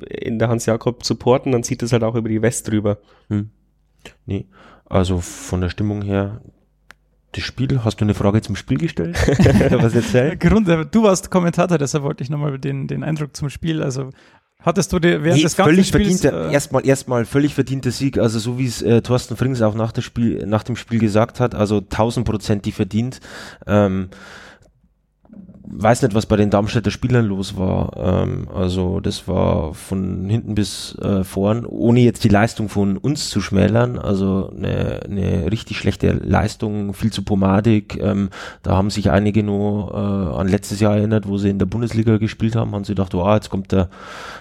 [0.07, 2.99] in der Hans-Jakob supporten, dann zieht es halt auch über die West drüber.
[3.29, 3.49] hm.
[4.27, 4.45] Nee,
[4.85, 6.41] also von der Stimmung her,
[7.31, 9.15] das Spiel, hast du eine Frage zum Spiel gestellt?
[9.81, 10.39] Was erzählt?
[10.39, 13.81] Grund, du warst Kommentator, deshalb wollte ich nochmal den, den Eindruck zum Spiel.
[13.81, 14.11] Also
[14.61, 17.91] hattest du dir während Nee, des ganzen völlig Spiels verdienter, äh, erstmal, erstmal völlig verdienter
[17.91, 21.39] Sieg, also so wie es äh, Thorsten Frings auch nach, Spiel, nach dem Spiel gesagt
[21.39, 23.19] hat, also 1000 Prozent die verdient.
[23.65, 24.09] Ähm,
[25.71, 27.91] weiß nicht, was bei den Darmstädter Spielern los war.
[27.95, 33.29] Ähm, also das war von hinten bis äh, vorn, ohne jetzt die Leistung von uns
[33.29, 33.99] zu schmälern.
[33.99, 37.97] Also eine, eine richtig schlechte Leistung, viel zu pomadig.
[38.01, 38.29] Ähm,
[38.63, 42.17] da haben sich einige nur äh, an letztes Jahr erinnert, wo sie in der Bundesliga
[42.17, 43.89] gespielt haben, haben sie gedacht, oh, jetzt kommt der,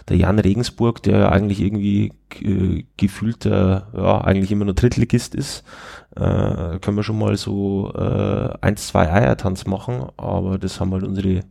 [0.09, 2.13] der Jan Regensburg, der eigentlich irgendwie
[2.43, 5.65] äh, gefühlt äh, ja, eigentlich immer nur Drittligist ist.
[6.17, 11.05] Äh, können wir schon mal so äh, eins, zwei Eiertanz machen, aber das haben halt
[11.05, 11.43] unsere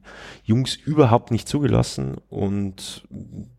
[0.43, 3.07] Jungs überhaupt nicht zugelassen und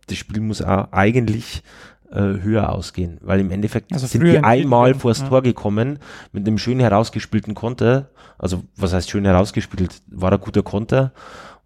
[0.09, 1.63] das Spiel muss auch eigentlich
[2.11, 5.29] äh, höher ausgehen, weil im Endeffekt Also sind die einmal werden, vors ja.
[5.29, 6.01] Tor gekommen
[6.33, 11.13] mit einem schön herausgespielten Konter, also was heißt schön herausgespielt, war ein guter Konter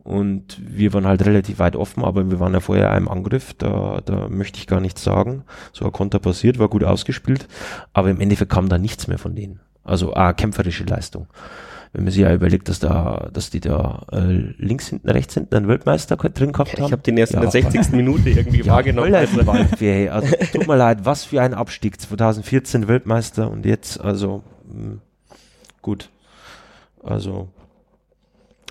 [0.04, 4.00] und wir waren halt relativ weit offen, aber wir waren ja vorher im Angriff, da,
[4.04, 5.44] da möchte ich gar nichts sagen.
[5.72, 7.46] So ein Konter passiert, war gut ausgespielt,
[7.92, 9.60] aber im Endeffekt kam da nichts mehr von denen.
[9.84, 11.26] Also ah, kämpferische Leistung.
[11.92, 14.22] Wenn man sich ja überlegt, dass da, dass die da äh,
[14.56, 16.86] links hinten, rechts hinten einen Weltmeister drin gehabt haben.
[16.86, 17.92] Ich habe den erst in Ja, der 60.
[17.92, 19.10] Minute irgendwie wahrgenommen.
[19.10, 20.08] voll Also, Waldfee.
[20.08, 22.00] Also, tut mir leid, was für ein Abstieg.
[22.00, 25.00] 2014 Weltmeister und jetzt, also, mh,
[25.82, 26.08] gut.
[27.02, 27.48] Also,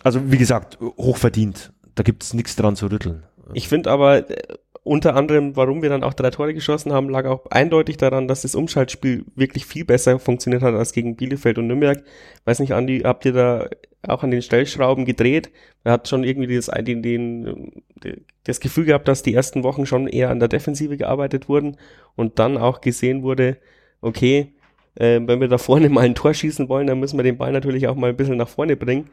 [0.04, 1.72] also wie gesagt, hochverdient.
[1.96, 3.24] Da gibt's nichts dran zu rütteln.
[3.54, 7.26] Ich finde aber äh, unter anderem, warum wir dann auch drei Tore geschossen haben, lag
[7.26, 11.68] auch eindeutig daran, dass das Umschaltspiel wirklich viel besser funktioniert hat als gegen Bielefeld und
[11.68, 12.04] Nürnberg.
[12.46, 13.70] Weiß nicht, Andi, habt ihr da
[14.08, 15.52] auch an den Stellschrauben gedreht?
[15.84, 17.84] Er hat schon irgendwie das, den, den,
[18.44, 21.78] das Gefühl gehabt, dass die ersten Wochen schon eher an der Defensive gearbeitet wurden
[22.16, 23.58] und dann auch gesehen wurde,
[24.02, 24.54] okay,
[24.96, 27.52] äh, wenn wir da vorne mal ein Tor schießen wollen, dann müssen wir den Ball
[27.52, 29.12] natürlich auch mal ein bisschen nach vorne bringen.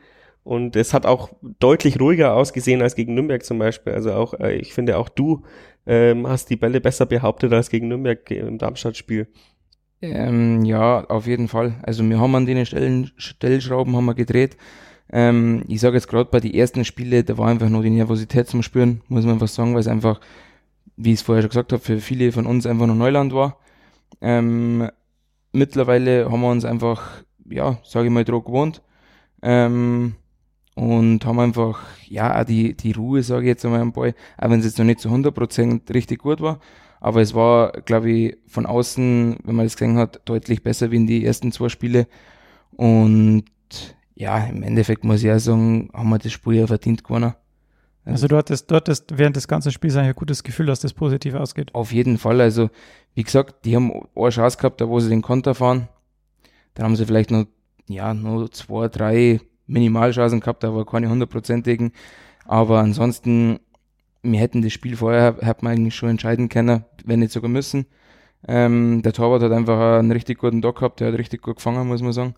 [0.48, 3.92] Und es hat auch deutlich ruhiger ausgesehen als gegen Nürnberg zum Beispiel.
[3.92, 5.42] Also auch, äh, ich finde auch du
[5.87, 9.28] ähm, hast die Bälle besser behauptet als gegen Nürnberg im Darmstadt-Spiel.
[10.00, 11.74] Ähm, ja, auf jeden Fall.
[11.82, 14.56] Also wir haben an den Stellen, Stellschrauben haben wir gedreht.
[15.12, 18.48] Ähm, ich sage jetzt gerade bei den ersten Spiele, da war einfach nur die Nervosität
[18.48, 20.18] zum Spüren, muss man einfach sagen, weil es einfach,
[20.96, 23.58] wie ich es vorher schon gesagt habe, für viele von uns einfach noch Neuland war.
[24.22, 24.88] Ähm,
[25.52, 28.80] mittlerweile haben wir uns einfach, ja, sage ich mal, drauf gewohnt.
[29.42, 30.14] Ähm,
[30.79, 34.49] und haben einfach, ja, auch die, die Ruhe, sage ich jetzt einmal am Ball, auch
[34.49, 36.61] wenn es jetzt noch nicht zu 100% richtig gut war.
[37.01, 40.97] Aber es war, glaube ich, von außen, wenn man das gesehen hat, deutlich besser wie
[40.97, 42.07] in die ersten zwei Spiele.
[42.77, 43.45] Und
[44.14, 47.35] ja, im Endeffekt muss ich auch sagen, haben wir das Spiel ja verdient gewonnen.
[48.05, 50.93] Also du hattest, du hattest während des ganzen Spiels eigentlich ein gutes Gefühl, dass das
[50.93, 51.75] positiv ausgeht.
[51.75, 52.41] Auf jeden Fall.
[52.41, 52.71] Also,
[53.14, 55.88] wie gesagt, die haben eine Chance gehabt, da wo sie den Konter fahren.
[56.75, 57.47] Dann haben sie vielleicht noch,
[57.88, 61.92] ja, nur zwei, drei Minimalchancen gehabt, aber keine hundertprozentigen.
[62.44, 63.61] Aber ansonsten,
[64.22, 67.87] wir hätten das Spiel vorher, hat man eigentlich schon entscheiden können, wenn nicht sogar müssen.
[68.46, 71.87] Ähm, der Torwart hat einfach einen richtig guten Tag gehabt, der hat richtig gut gefangen,
[71.87, 72.35] muss man sagen.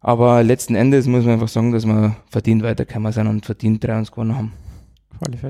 [0.00, 3.98] Aber letzten Endes muss man einfach sagen, dass wir verdient weitergekommen sind und verdient 3
[3.98, 4.52] uns gewonnen haben.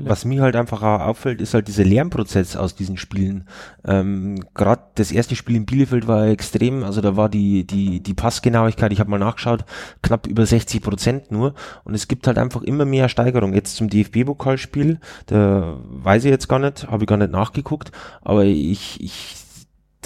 [0.09, 3.47] Was mir halt einfach auffällt, ist halt dieser Lernprozess aus diesen Spielen.
[3.85, 8.13] Ähm, Gerade das erste Spiel in Bielefeld war extrem, also da war die, die, die
[8.13, 9.65] Passgenauigkeit, ich habe mal nachgeschaut,
[10.01, 11.53] knapp über 60 Prozent nur.
[11.83, 13.53] Und es gibt halt einfach immer mehr Steigerung.
[13.53, 18.45] Jetzt zum DFB-Pokalspiel, da weiß ich jetzt gar nicht, habe ich gar nicht nachgeguckt, aber
[18.45, 19.44] ich, ich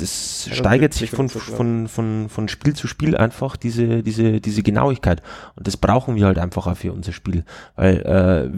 [0.02, 4.42] das Ja, steigert sich von, so von, von, von Spiel zu Spiel einfach diese, diese,
[4.42, 5.22] diese Genauigkeit.
[5.56, 7.44] Und das brauchen wir halt einfach auch für unser Spiel.
[7.76, 8.50] Weil äh,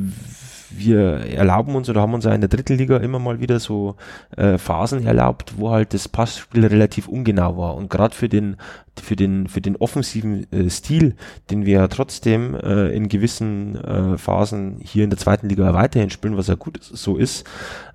[0.73, 3.95] wir erlauben uns oder haben uns ja in der dritten Liga immer mal wieder so
[4.37, 7.75] äh, Phasen erlaubt, wo halt das Passspiel relativ ungenau war.
[7.75, 8.57] Und gerade für den,
[9.01, 11.15] für den, für den offensiven äh, Stil,
[11.49, 16.09] den wir ja trotzdem äh, in gewissen äh, Phasen hier in der zweiten Liga weiterhin
[16.09, 17.45] spielen, was ja gut so ist,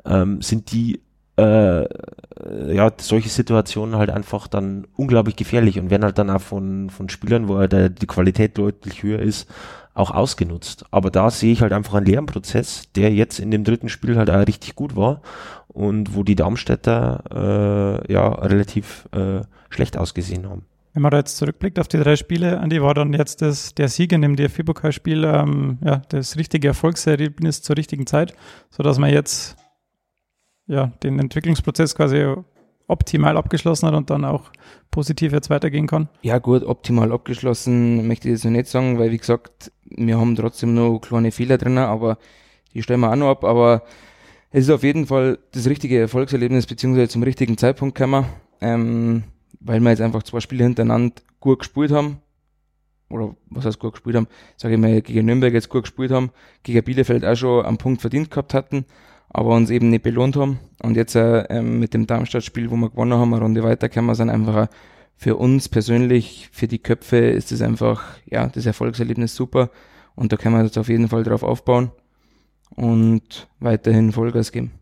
[0.05, 1.01] ähm, sind die
[1.37, 1.85] äh,
[2.75, 7.09] ja, solche Situationen halt einfach dann unglaublich gefährlich und werden halt dann auch von, von
[7.09, 9.49] Spielern, wo halt der, die Qualität deutlich höher ist,
[9.95, 10.85] auch ausgenutzt.
[10.91, 14.31] Aber da sehe ich halt einfach einen Lernprozess, der jetzt in dem dritten Spiel halt
[14.31, 15.23] auch richtig gut war
[15.69, 20.65] und wo die Darmstädter äh, ja relativ äh, schlecht ausgesehen haben.
[20.93, 23.89] Wenn man da jetzt zurückblickt auf die drei Spiele, Andi, war dann jetzt das, der
[23.89, 28.35] Sieg in dem DFB-Pokalspiel ähm, ja, das richtige Erfolgserlebnis zur richtigen Zeit,
[28.71, 29.57] sodass man jetzt
[30.67, 32.35] ja, den Entwicklungsprozess quasi
[32.89, 34.51] optimal abgeschlossen hat und dann auch
[34.91, 36.09] positiv jetzt weitergehen kann.
[36.23, 40.37] Ja, gut, optimal abgeschlossen möchte ich jetzt noch nicht sagen, weil wie gesagt, wir haben
[40.37, 42.19] trotzdem noch kleine Fehler drin, aber
[42.75, 43.45] die stellen wir auch noch ab.
[43.45, 43.83] Aber
[44.51, 48.27] es ist auf jeden Fall das richtige Erfolgserlebnis, beziehungsweise zum richtigen Zeitpunkt gekommen,
[48.61, 49.25] ähm,
[49.61, 52.19] weil wir jetzt einfach zwei Spiele hintereinander gut gespielt haben.
[53.09, 54.27] Oder was heißt gut gespielt haben?
[54.57, 56.31] Sage ich mal, gegen Nürnberg jetzt gut gespielt haben,
[56.65, 58.85] gegen Bielefeld auch schon einen Punkt verdient gehabt hatten,
[59.37, 60.61] aber uns eben nicht belohnt haben.
[60.83, 64.31] Und jetzt äh, ähm, mit dem Darmstadt-Spiel, wo wir gewonnen haben, eine Runde weitergekommen sind,
[64.31, 64.69] einfach
[65.15, 69.71] für uns persönlich, für die Köpfe ist es einfach, ja, das Erfolgserlebnis super.
[70.15, 71.91] Und da können wir jetzt auf jeden Fall drauf aufbauen
[72.77, 74.73] und weiterhin Vollgas geben.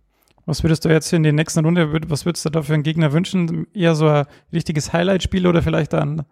[0.46, 3.12] Was würdest du jetzt in der nächsten Runde, was würdest du da für einen Gegner
[3.12, 3.66] wünschen?
[3.74, 6.22] Eher so ein richtiges Highlight-Spiel oder vielleicht einen,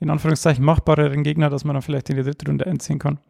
[0.00, 3.20] in Anführungszeichen, machbareren Gegner, dass man dann vielleicht in die dritte Runde einziehen kann?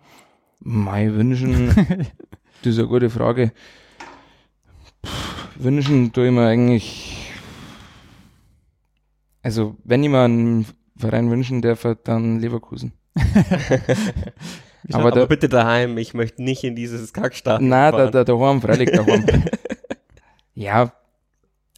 [0.60, 1.66] Mai wünschen,
[2.62, 3.52] das ist eine gute Frage.
[5.56, 7.30] Wünschen tue ich mir eigentlich,
[9.42, 10.66] also wenn ich mir einen
[10.96, 12.92] Verein wünschen darf, dann Leverkusen.
[14.92, 18.12] Aber da, bitte daheim, ich möchte nicht in dieses Kackstadion Nein, da, fahren.
[18.12, 19.26] da, daheim, freilich daheim.
[20.54, 20.92] ja,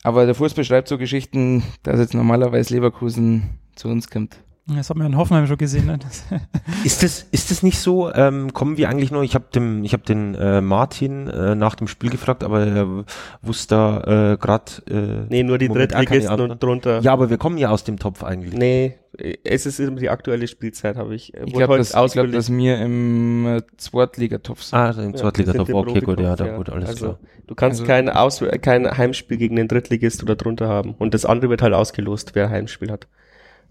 [0.03, 4.37] aber der Fußball schreibt so Geschichten, dass jetzt normalerweise Leverkusen zu uns kommt.
[4.77, 5.87] Das hat man in Hoffenheim schon gesehen.
[5.87, 5.99] Ne?
[5.99, 6.25] Das,
[6.85, 8.13] Ist das, ist das nicht so?
[8.13, 9.23] Ähm, kommen wir eigentlich noch?
[9.23, 13.05] Ich habe dem, ich habe den äh, Martin äh, nach dem Spiel gefragt, aber er
[13.43, 14.65] wusste da äh, gerade.
[14.89, 17.01] Äh, Nee, nur die keine Drittligisten und drunter.
[17.01, 18.55] Ja, aber wir kommen ja aus dem Topf eigentlich.
[18.55, 18.95] Nee,
[19.45, 21.35] es ist immer die aktuelle Spielzeit, habe ich.
[21.35, 24.79] äh, Ich glaube, dass, ich glaub, dass wir im äh, Zweitligatopf sind.
[24.79, 25.71] Ah, im Ja, Zweitliga-Topf.
[25.73, 27.19] Okay, gut, ja, da, gut, alles also, klar.
[27.47, 30.95] Du kannst Also- kein, Aus kein Heimspiel gegen den Drittligist oder drunter haben.
[30.99, 33.07] Und das andere wird halt ausgelost, wer Heimspiel hat.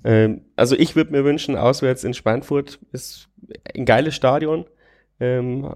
[0.03, 3.27] Ähm, also ich würde mir wünschen, auswärts in Schweinfurt ist
[3.75, 4.65] ein geiles Stadion.
[5.19, 5.69] Ähm,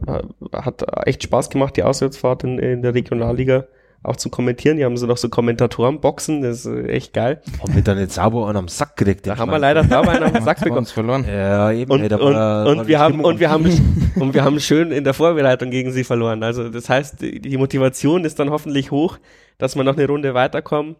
[0.53, 3.65] hat echt Spaß gemacht, die Auswärtsfahrt in, in der Regionalliga
[4.01, 4.77] auch zu kommentieren.
[4.77, 7.41] Die haben so noch so Kommentatorenboxen, das ist echt geil.
[7.61, 9.27] Haben wir dann jetzt sauber einen am Sack gekriegt?
[9.27, 10.79] Da haben wir leider da einen den Sack bekommen.
[10.79, 11.25] uns verloren.
[11.27, 11.91] Ja, eben.
[11.91, 13.65] Und, und, war- und war wir haben und wir haben
[14.19, 16.43] und wir haben schön in der Vorbereitung gegen sie verloren.
[16.43, 19.17] Also das heißt, die die Motivation ist dann hoffentlich hoch,
[19.57, 20.95] dass wir noch eine Runde weiterkommen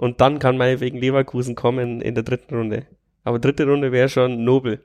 [0.00, 2.86] und dann kann meinetwegen Leverkusen kommen in der dritten Runde.
[3.22, 4.82] Aber dritte Runde wäre schon nobel,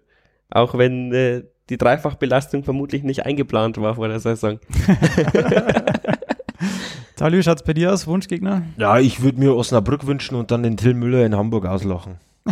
[0.49, 4.59] auch wenn äh, die Dreifachbelastung vermutlich nicht eingeplant war vor der Saison.
[7.15, 8.07] Talio, schaut's bei dir aus?
[8.07, 8.63] Wunschgegner?
[8.75, 12.17] Ja, ich würde mir Osnabrück wünschen und dann den Till Müller in Hamburg auslachen.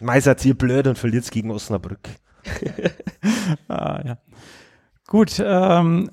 [0.00, 2.00] Mei, seid ihr blöd und verliert's gegen Osnabrück.
[3.68, 4.18] Ah, ja.
[5.06, 6.10] Gut, ähm,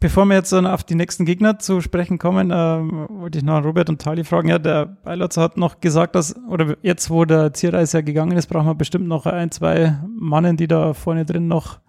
[0.00, 3.54] bevor wir jetzt dann auf die nächsten Gegner zu sprechen kommen, ähm, wollte ich noch
[3.54, 4.48] an Robert und Tali fragen.
[4.48, 8.66] Ja, der Beilatz hat noch gesagt, dass, oder jetzt, wo der Zierreißer gegangen ist, brauchen
[8.66, 11.80] wir bestimmt noch ein, zwei Mannen, die da vorne drin noch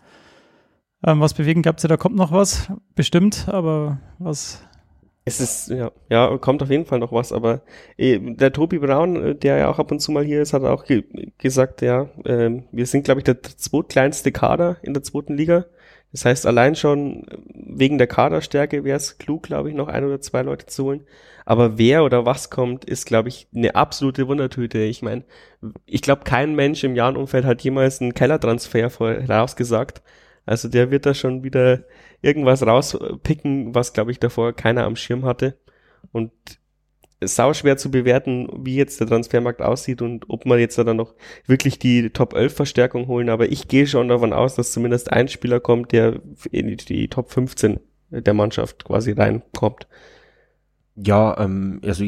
[1.05, 1.61] ähm, was bewegen.
[1.61, 2.71] Glaubt ihr, da kommt noch was?
[2.95, 4.61] Bestimmt, aber was?
[5.25, 7.61] Es ist, ja, ja, kommt auf jeden Fall noch was, aber
[7.97, 10.63] äh, der Tobi Braun, äh, der ja auch ab und zu mal hier ist, hat
[10.63, 11.03] auch ge
[11.37, 15.65] gesagt, ja, ähm, wir sind, glaube ich, der zweitkleinste Kader in der zweiten Liga.
[16.11, 20.03] Das heißt, allein schon äh, wegen der Kaderstärke wäre es klug, glaube ich, noch ein
[20.03, 21.05] oder zwei Leute zu holen.
[21.45, 24.79] Aber wer oder was kommt, ist, glaube ich, eine absolute Wundertüte.
[24.79, 25.23] Ich meine,
[25.85, 30.03] ich glaube, kein Mensch im Jahrenumfeld hat jemals einen Kellertransfer vorausgesagt.
[30.45, 31.85] Also der wird da schon wieder
[32.21, 35.57] irgendwas rauspicken, was, glaube ich, davor keiner am Schirm hatte.
[36.11, 36.31] Und
[37.21, 40.97] sau schwer zu bewerten, wie jetzt der Transfermarkt aussieht und ob man jetzt da dann
[40.97, 43.29] noch wirklich die Top 11 Verstärkung holen.
[43.29, 47.07] Aber ich gehe schon davon aus, dass zumindest ein Spieler kommt, der in die, die
[47.09, 47.79] Top 15
[48.09, 49.87] der Mannschaft quasi reinkommt.
[51.01, 52.03] Ja, ähm, also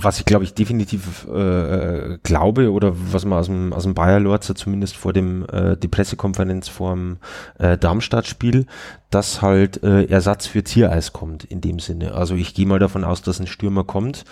[0.00, 4.20] was ich glaube ich definitiv äh, glaube oder was man aus dem aus dem Bayer
[4.20, 7.16] Lorzer zumindest vor dem äh, die Pressekonferenz vor dem
[7.58, 8.66] äh, Darmstadt-Spiel,
[9.10, 12.14] dass halt äh, Ersatz für Ziereis kommt in dem Sinne.
[12.14, 14.24] Also ich gehe mal davon aus, dass ein Stürmer kommt,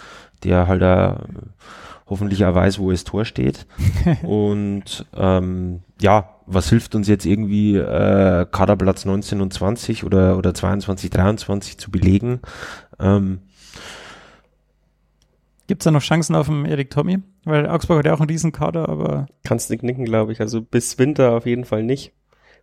[0.45, 1.25] der halt da
[2.07, 3.67] hoffentlich auch weiß, wo es Tor steht.
[4.23, 10.55] und ähm, ja, was hilft uns jetzt irgendwie äh, Kaderplatz 19 und 20 oder oder
[10.55, 12.41] 22, 23 zu belegen?
[13.01, 13.41] Ähm,
[15.67, 17.21] Gibt es da noch Chancen auf dem Erik Tommy?
[17.45, 19.27] Weil Augsburg hat ja auch einen Riesenkader, aber.
[19.45, 20.41] Kannst nicht nicken, glaube ich.
[20.41, 22.13] Also bis Winter auf jeden Fall nicht.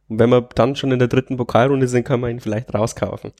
[0.08, 3.32] Und wenn wir dann schon in der dritten Pokalrunde sind, kann man ihn vielleicht rauskaufen.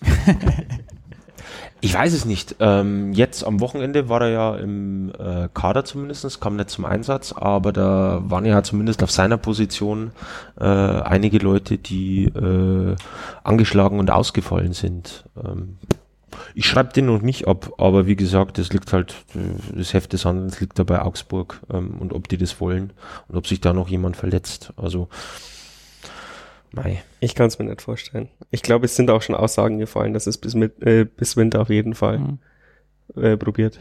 [1.82, 2.56] ich weiß es nicht.
[2.60, 7.34] Ähm, jetzt am Wochenende war er ja im äh, Kader zumindest, kam nicht zum Einsatz,
[7.34, 10.12] aber da waren ja zumindest auf seiner Position
[10.60, 12.96] äh, einige Leute, die äh,
[13.44, 15.26] angeschlagen und ausgefallen sind.
[15.44, 15.78] Ähm,
[16.56, 19.16] ich schreibe den noch nicht ab, aber wie gesagt, das liegt halt,
[19.74, 22.94] das Heft des Handelns liegt da bei Augsburg ähm, und ob die das wollen
[23.28, 24.74] und ob sich da noch jemand verletzt.
[24.78, 25.10] Also,
[26.72, 27.04] mei.
[27.20, 28.30] Ich kann es mir nicht vorstellen.
[28.50, 31.62] Ich glaube, es sind auch schon Aussagen gefallen, dass es bis, mit, äh, bis Winter
[31.62, 32.40] auf jeden Fall mhm.
[33.16, 33.80] äh, probiert.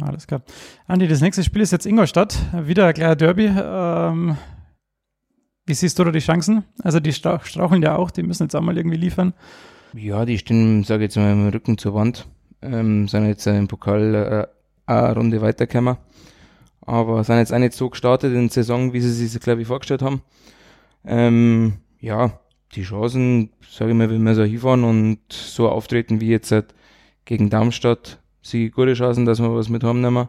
[0.00, 0.42] Alles klar.
[0.86, 2.38] Andi, das nächste Spiel ist jetzt Ingolstadt.
[2.52, 3.46] Wieder ein kleiner Derby.
[3.46, 4.36] Ähm,
[5.66, 6.64] wie siehst du da die Chancen?
[6.82, 9.34] Also die straucheln ja auch, die müssen jetzt auch mal irgendwie liefern.
[9.94, 12.26] Ja, die stehen, sage ich jetzt mal, im Rücken zur Wand.
[12.60, 14.46] Ähm, sind jetzt im Pokal äh,
[14.86, 15.96] eine Runde weitergekommen.
[16.82, 19.68] Aber sind jetzt auch nicht so gestartet in der Saison, wie sie sich, glaube ich,
[19.68, 20.22] vorgestellt haben.
[21.04, 22.38] Ähm, ja,
[22.74, 26.74] die Chancen, sage ich mal, wenn wir so hinfahren und so auftreten wie jetzt halt
[27.24, 30.28] gegen Darmstadt, sie gute Chancen, dass wir was mit haben nehmen.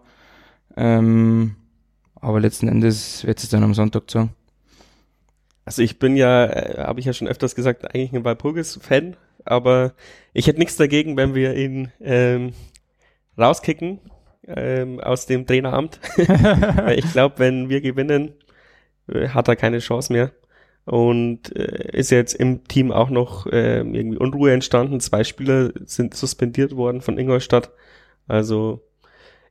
[0.78, 1.56] Ähm,
[2.16, 4.32] aber letzten Endes wird es dann am Sonntag sagen.
[5.66, 9.16] Also ich bin ja, äh, habe ich ja schon öfters gesagt, eigentlich ein Walpurgis-Fan
[9.50, 9.94] aber
[10.34, 12.54] ich hätte nichts dagegen, wenn wir ihn ähm,
[13.38, 14.00] rauskicken
[14.48, 16.00] ähm, aus dem Traineramt.
[16.18, 18.34] Weil ich glaube, wenn wir gewinnen,
[19.08, 20.32] äh, hat er keine Chance mehr.
[20.86, 25.00] Und äh, ist jetzt im Team auch noch äh, irgendwie Unruhe entstanden.
[25.00, 27.72] Zwei Spieler sind suspendiert worden von Ingolstadt.
[28.28, 28.82] Also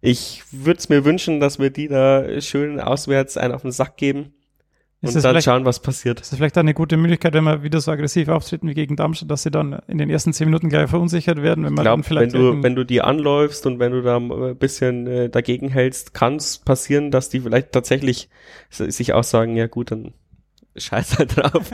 [0.00, 3.96] ich würde es mir wünschen, dass wir die da schön auswärts einen auf den Sack
[3.96, 4.34] geben
[5.00, 6.20] ist und dann schauen, was passiert.
[6.20, 9.30] Ist das vielleicht eine gute Möglichkeit, wenn wir wieder so aggressiv auftreten wie gegen Darmstadt,
[9.30, 12.02] dass sie dann in den ersten zehn Minuten gleich verunsichert werden, wenn man glaub, dann
[12.02, 12.32] vielleicht.
[12.32, 16.14] Wenn du, wenn du die anläufst und wenn du da ein bisschen äh, dagegen hältst,
[16.14, 18.28] kann es passieren, dass die vielleicht tatsächlich
[18.70, 20.14] sich auch sagen, ja gut, dann
[20.80, 21.72] scheiß halt drauf.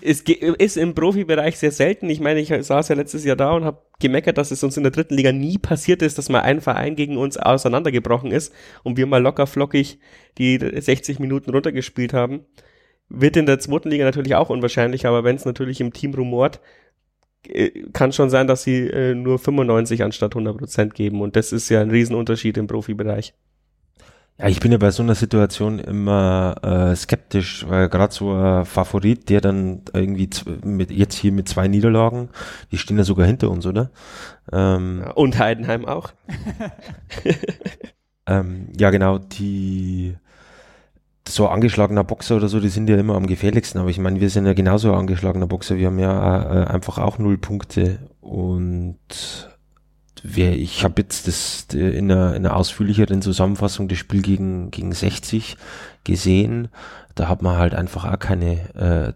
[0.00, 2.08] es ist im Profibereich sehr selten.
[2.10, 4.82] Ich meine, ich saß ja letztes Jahr da und habe gemeckert, dass es uns in
[4.82, 8.96] der dritten Liga nie passiert ist, dass mal ein Verein gegen uns auseinandergebrochen ist und
[8.96, 9.98] wir mal locker flockig
[10.38, 12.40] die 60 Minuten runtergespielt haben.
[13.08, 16.60] Wird in der zweiten Liga natürlich auch unwahrscheinlich, aber wenn es natürlich im Team rumort,
[17.48, 21.52] äh, kann schon sein, dass sie äh, nur 95 anstatt 100 Prozent geben und das
[21.52, 23.34] ist ja ein Riesenunterschied im Profibereich.
[24.36, 28.64] Ja, ich bin ja bei so einer Situation immer äh, skeptisch, weil gerade so ein
[28.64, 30.28] Favorit, der dann irgendwie
[30.64, 32.30] mit, jetzt hier mit zwei Niederlagen,
[32.72, 33.90] die stehen ja sogar hinter uns, oder?
[34.52, 36.10] Ähm, und Heidenheim auch.
[38.26, 40.16] ähm, ja, genau, die
[41.28, 44.30] so angeschlagener Boxer oder so, die sind ja immer am gefährlichsten, aber ich meine, wir
[44.30, 48.98] sind ja genauso angeschlagener Boxer, wir haben ja äh, einfach auch null Punkte und
[50.24, 54.92] wer, ich habe jetzt das in einer, in einer ausführlicheren Zusammenfassung das Spiel gegen, gegen
[54.92, 55.56] 60
[56.02, 56.68] gesehen.
[57.14, 59.12] Da hat man halt einfach auch keine äh,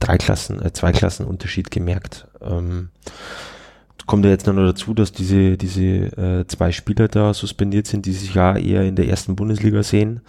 [0.00, 2.26] drei Klassen, äh, zwei Klassen Unterschied gemerkt.
[2.40, 2.88] Ähm,
[4.06, 8.12] kommt ja jetzt noch dazu, dass diese, diese äh, zwei Spieler da suspendiert sind, die
[8.12, 10.22] sich ja eher in der ersten Bundesliga sehen.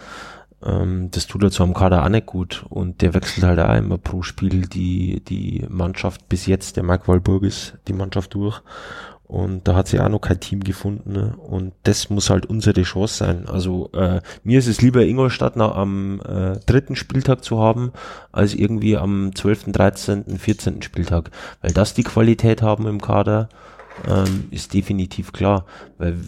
[0.62, 2.64] Ähm, das tut dazu am Kader auch nicht gut.
[2.68, 7.08] Und der wechselt halt auch immer pro Spiel die, die Mannschaft bis jetzt, der Mike
[7.08, 8.60] Walburgis, die Mannschaft durch.
[9.24, 11.12] Und da hat sie auch noch kein Team gefunden.
[11.12, 11.34] Ne?
[11.38, 13.46] Und das muss halt unsere Chance sein.
[13.46, 17.92] Also äh, mir ist es lieber Ingolstadt noch am äh, dritten Spieltag zu haben,
[18.30, 20.82] als irgendwie am 12., 13., 14.
[20.82, 21.30] Spieltag.
[21.62, 23.48] Weil das die Qualität haben im Kader,
[24.06, 25.64] ähm, ist definitiv klar.
[25.96, 26.18] Weil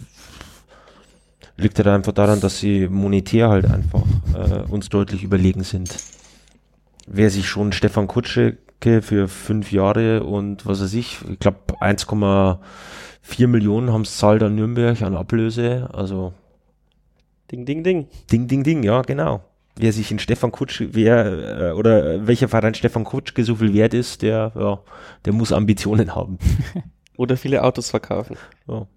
[1.57, 4.03] liegt halt einfach daran, dass sie monetär halt einfach
[4.33, 5.95] äh, uns deutlich überlegen sind.
[7.07, 13.47] Wer sich schon Stefan Kutsche für fünf Jahre und was weiß ich, ich glaube 1,4
[13.47, 16.33] Millionen haben es zahlt an Nürnberg an Ablöse, also
[17.51, 18.07] Ding, ding, ding.
[18.31, 19.43] Ding, ding, ding, ja, genau.
[19.77, 23.93] Wer sich in Stefan Kutsch, wer, äh, oder welcher Verein Stefan Kutschke so viel wert
[23.93, 24.79] ist, der, ja,
[25.25, 26.39] der muss Ambitionen haben.
[27.17, 28.37] oder viele Autos verkaufen.
[28.67, 28.87] Ja.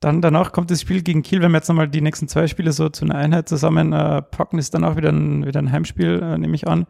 [0.00, 1.42] Dann danach kommt das Spiel gegen Kiel.
[1.42, 4.58] Wenn wir jetzt nochmal die nächsten zwei Spiele so zu einer Einheit zusammen äh, packen,
[4.58, 6.86] ist dann auch wieder ein, wieder ein Heimspiel, äh, nehme ich an.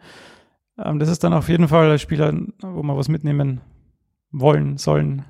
[0.83, 3.61] Ähm, das ist dann auf jeden Fall ein Spieler, wo wir was mitnehmen
[4.31, 5.25] wollen, sollen,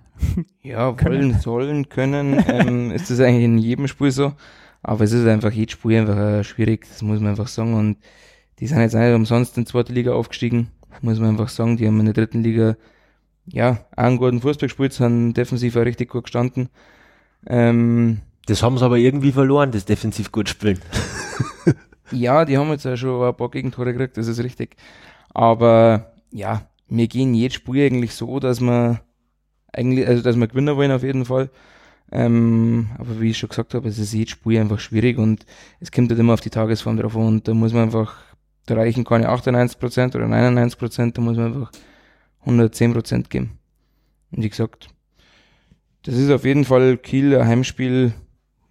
[0.63, 4.33] Ja, wollen, sollen, können, ähm, ist das eigentlich in jedem Spiel so.
[4.83, 7.75] Aber es ist einfach jedes Spiel einfach äh, schwierig, das muss man einfach sagen.
[7.75, 7.99] Und
[8.61, 10.71] die sind jetzt nicht umsonst in die zweite Liga aufgestiegen,
[11.03, 11.77] muss man einfach sagen.
[11.77, 12.77] Die haben in der dritten Liga
[13.47, 16.69] ja auch einen guten Fußball gespielt, sind defensiv auch richtig gut gestanden.
[17.47, 20.81] Ähm, Das haben sie aber irgendwie verloren, das defensiv gut spielen.
[22.11, 24.77] Ja, die haben jetzt auch schon ein paar Gegentore gekriegt, das ist richtig.
[25.39, 29.03] Aber ja, wir gehen jedes Spiel eigentlich so, dass wir
[29.73, 31.49] eigentlich, also dass wir gewinnen wollen auf jeden Fall.
[32.11, 35.47] Ähm, aber wie ich schon gesagt habe, es ist jedes Spiel einfach schwierig und
[35.79, 38.17] es kommt halt immer auf die Tagesform drauf an und da muss man einfach,
[38.67, 41.71] da reichen keine 98% oder 99%, da muss man einfach
[42.45, 43.61] 110% geben.
[44.33, 44.89] Und wie gesagt,
[46.03, 48.13] das ist auf jeden Fall Kiel ein Heimspiel,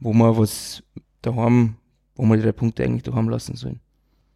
[0.01, 0.83] wo wir was
[1.21, 1.77] daheim
[2.15, 3.79] wo wir die drei Punkte eigentlich daheim lassen sollen.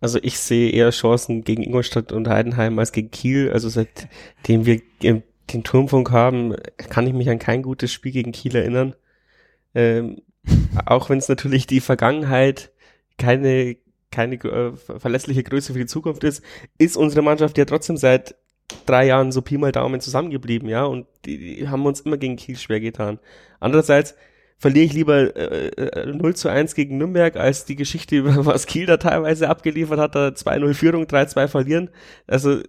[0.01, 3.51] Also ich sehe eher Chancen gegen Ingolstadt und Heidenheim als gegen Kiel.
[3.51, 5.21] Also seitdem wir äh,
[5.53, 6.55] den Turmfunk haben,
[6.89, 8.95] kann ich mich an kein gutes Spiel gegen Kiel erinnern.
[9.75, 10.21] Ähm,
[10.85, 12.71] auch wenn es natürlich die Vergangenheit
[13.17, 13.77] keine,
[14.09, 16.43] keine äh, verlässliche Größe für die Zukunft ist,
[16.79, 18.35] ist unsere Mannschaft ja trotzdem seit
[18.85, 22.37] drei Jahren so Pi mal Daumen zusammengeblieben, ja, und die, die haben uns immer gegen
[22.37, 23.19] Kiel schwer getan.
[23.59, 24.15] Andererseits
[24.61, 28.67] verliere ich lieber äh, äh, 0 zu 1 gegen Nürnberg, als die Geschichte, über was
[28.67, 31.89] Kiel da teilweise abgeliefert hat, da 2-0 Führung, 3-2 verlieren.
[32.27, 32.61] Also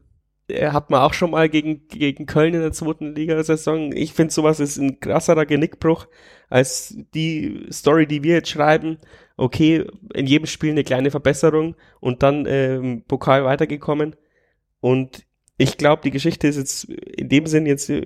[0.48, 3.92] er hat man auch schon mal gegen, gegen Köln in der zweiten Liga-Saison.
[3.92, 6.06] Ich finde, sowas ist ein krasserer Genickbruch
[6.48, 8.96] als die Story, die wir jetzt schreiben.
[9.36, 9.84] Okay,
[10.14, 14.16] in jedem Spiel eine kleine Verbesserung und dann ähm, Pokal weitergekommen.
[14.80, 15.26] Und
[15.58, 18.02] ich glaube, die Geschichte ist jetzt in dem Sinn jetzt äh,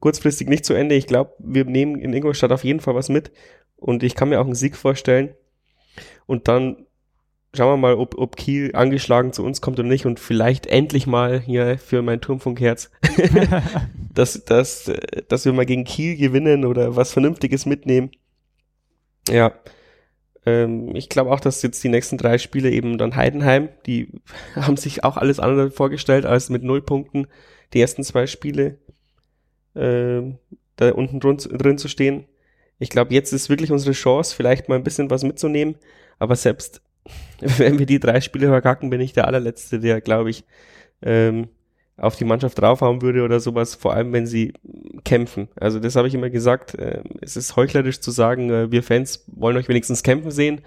[0.00, 0.94] kurzfristig nicht zu Ende.
[0.94, 3.32] Ich glaube, wir nehmen in Ingolstadt auf jeden Fall was mit
[3.76, 5.34] und ich kann mir auch einen Sieg vorstellen.
[6.26, 6.86] Und dann
[7.54, 11.06] schauen wir mal, ob, ob Kiel angeschlagen zu uns kommt oder nicht und vielleicht endlich
[11.06, 12.90] mal hier für mein Turmfunkherz,
[14.14, 14.90] dass, dass,
[15.28, 18.10] dass wir mal gegen Kiel gewinnen oder was Vernünftiges mitnehmen.
[19.28, 19.52] Ja,
[20.46, 24.08] ähm, ich glaube auch, dass jetzt die nächsten drei Spiele eben dann Heidenheim, die
[24.56, 27.26] haben sich auch alles andere vorgestellt als mit null Punkten
[27.72, 28.78] die ersten zwei Spiele
[29.76, 30.38] ähm,
[30.76, 32.24] da unten drin, drin zu stehen.
[32.78, 35.76] Ich glaube, jetzt ist wirklich unsere Chance, vielleicht mal ein bisschen was mitzunehmen.
[36.18, 36.82] Aber selbst
[37.40, 40.44] wenn wir die drei Spiele verkacken, bin ich der allerletzte, der, glaube ich,
[41.02, 41.48] ähm,
[42.00, 44.54] auf die Mannschaft draufhauen würde oder sowas, vor allem wenn sie
[45.04, 45.48] kämpfen.
[45.56, 49.24] Also das habe ich immer gesagt, äh, es ist heuchlerisch zu sagen, äh, wir Fans
[49.28, 50.62] wollen euch wenigstens kämpfen sehen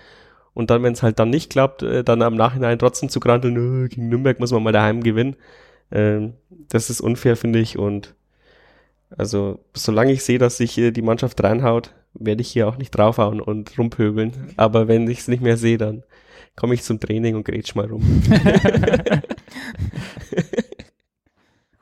[0.54, 3.90] und dann, wenn es halt dann nicht klappt, äh, dann am Nachhinein trotzdem zu granteln,
[3.90, 5.36] gegen Nürnberg muss man mal daheim gewinnen.
[5.92, 6.34] Ähm,
[6.70, 8.16] das ist unfair, finde ich und
[9.18, 12.92] also solange ich sehe, dass sich äh, die Mannschaft reinhaut, werde ich hier auch nicht
[12.92, 14.54] draufhauen und rumpöbeln.
[14.58, 16.04] Aber wenn ich es nicht mehr sehe, dann
[16.56, 18.04] komme ich zum Training und grätsch mal rum.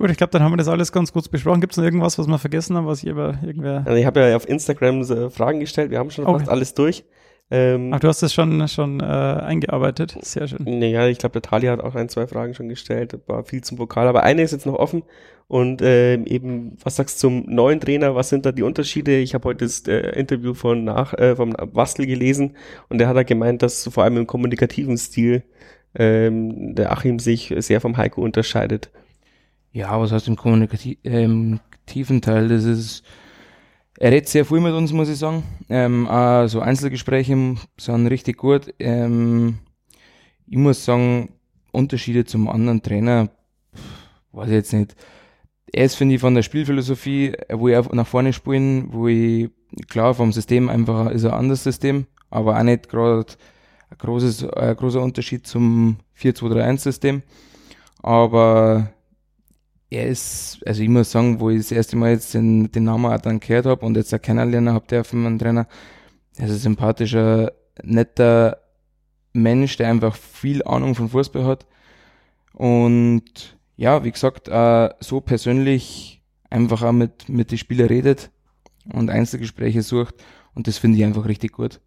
[0.01, 1.61] Gut, ich glaube, dann haben wir das alles ganz kurz besprochen.
[1.61, 3.83] Gibt es noch irgendwas, was wir vergessen haben, was ich über irgendwer.
[3.85, 6.39] Also ich habe ja auf Instagram so Fragen gestellt, wir haben schon Okay.
[6.39, 7.03] fast alles durch.
[7.51, 10.17] Ähm, Ach, du hast das schon, schon äh, eingearbeitet.
[10.21, 10.79] Sehr schön.
[10.79, 13.77] Naja, ich glaube, der Tali hat auch ein, zwei Fragen schon gestellt, war viel zum
[13.77, 15.03] Pokal, aber eine ist jetzt noch offen
[15.47, 19.19] und ähm, eben, was sagst du zum neuen Trainer, was sind da die Unterschiede?
[19.19, 22.55] Ich habe heute das äh, Interview von nach, äh, vom Wastel gelesen
[22.89, 25.43] und der hat da gemeint, dass vor allem im kommunikativen Stil
[25.93, 28.89] ähm, der Achim sich sehr vom Heiko unterscheidet.
[29.73, 32.49] Ja, was heißt im kommunikativen Teil?
[32.49, 33.03] Das ist,
[33.97, 35.43] er redet sehr viel mit uns, muss ich sagen.
[35.69, 38.73] Ähm, auch so Einzelgespräche sind richtig gut.
[38.79, 39.59] Ähm,
[40.45, 41.29] ich muss sagen,
[41.71, 43.29] Unterschiede zum anderen Trainer,
[44.33, 44.95] weiß ich jetzt nicht.
[45.71, 49.49] Er ist, finde ich, von der Spielphilosophie, wo ich nach vorne spielen, wo ich,
[49.87, 53.25] klar, vom System einfach ist ein anderes System, aber auch nicht gerade
[53.89, 57.23] ein großes, ein großer Unterschied zum 4-2-3-1-System.
[58.03, 58.91] Aber
[59.91, 63.11] er ist, also ich muss sagen, wo ich das erste Mal jetzt den, den Namen
[63.11, 65.67] auch dann gehört habe und jetzt auch kennenlernen habe dürfen, meinen Trainer,
[66.37, 67.51] er ist ein sympathischer,
[67.83, 68.57] netter
[69.33, 71.67] Mensch, der einfach viel Ahnung von Fußball hat.
[72.53, 78.31] Und ja, wie gesagt, äh, so persönlich einfach auch mit, mit den Spielern redet
[78.93, 80.15] und Einzelgespräche sucht.
[80.53, 81.81] Und das finde ich einfach richtig gut.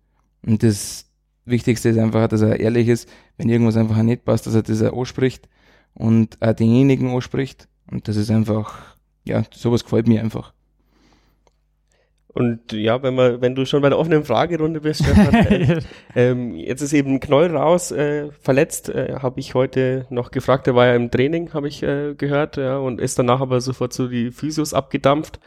[0.45, 1.11] Und das
[1.47, 4.83] Wichtigste ist einfach, dass er ehrlich ist, wenn irgendwas einfach nicht passt, dass er das
[4.83, 5.49] auch anspricht
[5.95, 7.69] und auch denjenigen anspricht.
[7.91, 10.53] Und das ist einfach, ja, sowas gefällt mir einfach.
[12.35, 15.81] Und ja, wenn man, wenn du schon bei der offenen Fragerunde bist, Stefan, äh,
[16.17, 20.75] ähm, jetzt ist eben Knoll raus, äh, verletzt, äh, habe ich heute noch gefragt, der
[20.75, 24.09] war ja im Training, habe ich äh, gehört, ja, und ist danach aber sofort so
[24.09, 25.39] die Physios abgedampft.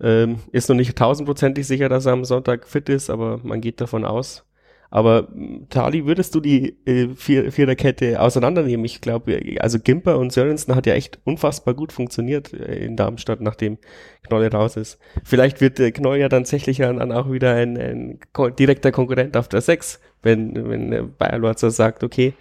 [0.00, 3.80] Ähm, ist noch nicht tausendprozentig sicher, dass er am Sonntag fit ist, aber man geht
[3.82, 4.44] davon aus.
[4.92, 5.28] Aber
[5.70, 8.84] Tali, würdest du die äh, Vier Viererkette auseinandernehmen?
[8.84, 13.40] Ich glaube, also Gimper und Sörensen hat ja echt unfassbar gut funktioniert äh, in Darmstadt,
[13.40, 13.78] nachdem
[14.22, 14.98] Knolle raus ist.
[15.24, 18.20] Vielleicht wird äh, Knoll ja tatsächlich dann auch wieder ein, ein
[18.58, 22.34] direkter Konkurrent auf der 6, wenn, wenn äh, Bayer Lorzer sagt, okay,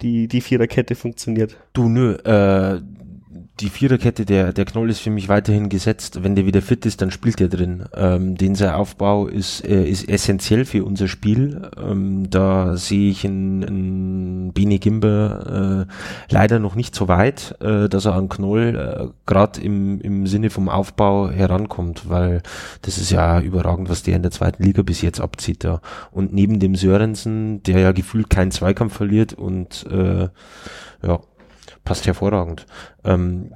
[0.00, 1.58] die, die Viererkette funktioniert.
[1.74, 2.80] Du, nö, äh,
[3.62, 6.22] die Viererkette, der, der Knoll ist für mich weiterhin gesetzt.
[6.22, 7.84] Wenn der wieder fit ist, dann spielt er drin.
[7.94, 11.70] Ähm, den sein Aufbau ist, äh, ist essentiell für unser Spiel.
[11.76, 17.88] Ähm, da sehe ich einen, einen Bene Gimber äh, leider noch nicht so weit, äh,
[17.88, 22.42] dass er an Knoll äh, gerade im, im Sinne vom Aufbau herankommt, weil
[22.82, 25.62] das ist ja überragend, was der in der zweiten Liga bis jetzt abzieht.
[25.62, 25.80] Ja.
[26.10, 30.28] Und neben dem Sörensen, der ja gefühlt keinen Zweikampf verliert und äh,
[31.04, 31.20] ja,
[31.84, 32.66] passt hervorragend.
[33.04, 33.52] Ähm,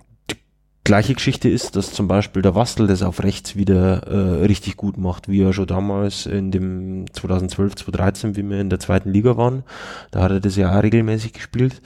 [0.86, 4.96] gleiche Geschichte ist, dass zum Beispiel der Wastel das auf rechts wieder äh, richtig gut
[4.98, 9.36] macht, wie er schon damals in dem 2012, 2013, wie wir in der zweiten Liga
[9.36, 9.64] waren.
[10.12, 11.82] Da hat er das ja auch regelmäßig gespielt.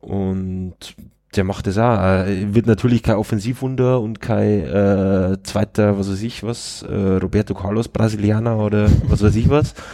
[0.00, 0.74] Und
[1.36, 1.98] der macht das auch.
[1.98, 7.54] Er wird natürlich kein Offensivwunder und kein äh, zweiter, was weiß ich was, äh, Roberto
[7.54, 9.74] Carlos Brasilianer oder was weiß ich was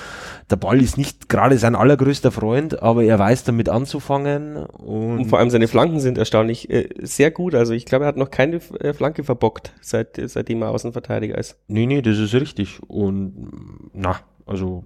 [0.51, 4.57] der Ball ist nicht gerade sein allergrößter Freund, aber er weiß damit anzufangen.
[4.57, 7.55] Und, und vor allem seine Flanken sind erstaunlich äh, sehr gut.
[7.55, 11.57] Also ich glaube, er hat noch keine äh, Flanke verbockt, seit, seitdem er Außenverteidiger ist.
[11.69, 12.81] Nee, nee, das ist richtig.
[12.89, 13.51] Und
[13.93, 14.85] na, also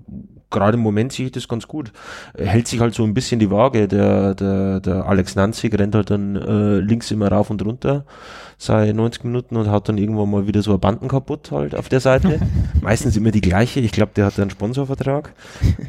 [0.55, 1.93] gerade im Moment sehe ich das ganz gut.
[2.37, 3.89] Hält sich halt so ein bisschen die Waage.
[3.89, 8.05] Der, der, der Alex Nanzig rennt halt dann äh, links immer rauf und runter
[8.59, 11.89] sei 90 Minuten und hat dann irgendwann mal wieder so ein Banden kaputt halt auf
[11.89, 12.41] der Seite.
[12.81, 13.81] Meistens immer die gleiche.
[13.81, 15.35] Ich glaube, der hat einen Sponsorvertrag.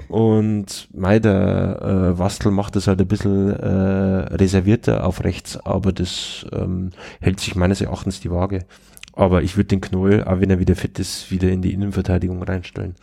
[0.07, 5.91] Und mei, der äh, Wastel macht das halt ein bisschen äh, reservierter auf rechts, aber
[5.91, 6.91] das ähm,
[7.21, 8.65] hält sich meines Erachtens die Waage.
[9.13, 12.43] Aber ich würde den Knoll, auch wenn er wieder fit ist, wieder in die Innenverteidigung
[12.43, 12.95] reinstellen.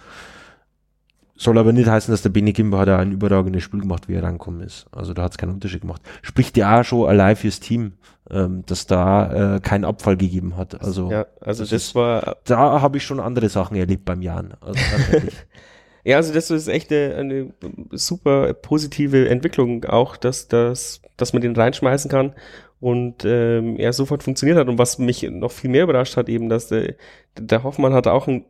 [1.42, 4.22] Soll aber nicht heißen, dass der Benny Gimba hat ein überragendes Spiel gemacht, wie er
[4.22, 4.86] rankommen ist.
[4.92, 6.00] Also da hat es keinen Unterschied gemacht.
[6.22, 7.94] Spricht ja auch schon allein fürs Team,
[8.30, 10.80] ähm, dass da äh, keinen Abfall gegeben hat.
[10.80, 12.36] Also, ja, also das, das ist, war.
[12.44, 14.54] Da habe ich schon andere Sachen erlebt beim Jan.
[14.60, 14.78] Also
[16.04, 17.52] ja, also das ist echt eine, eine
[17.90, 22.34] super positive Entwicklung auch, dass, dass, dass man den reinschmeißen kann
[22.78, 24.68] und ähm, er sofort funktioniert hat.
[24.68, 26.94] Und was mich noch viel mehr überrascht hat, eben, dass der,
[27.36, 28.44] der Hoffmann hat auch ein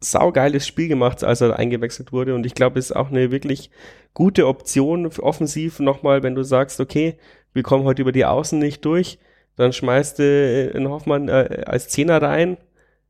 [0.00, 2.34] saugeiles Spiel gemacht, als er eingewechselt wurde.
[2.34, 3.70] Und ich glaube, es ist auch eine wirklich
[4.14, 7.16] gute Option offensiv nochmal, wenn du sagst, okay,
[7.52, 9.18] wir kommen heute über die Außen nicht durch,
[9.56, 12.56] dann schmeißt du einen Hoffmann äh, als Zehner rein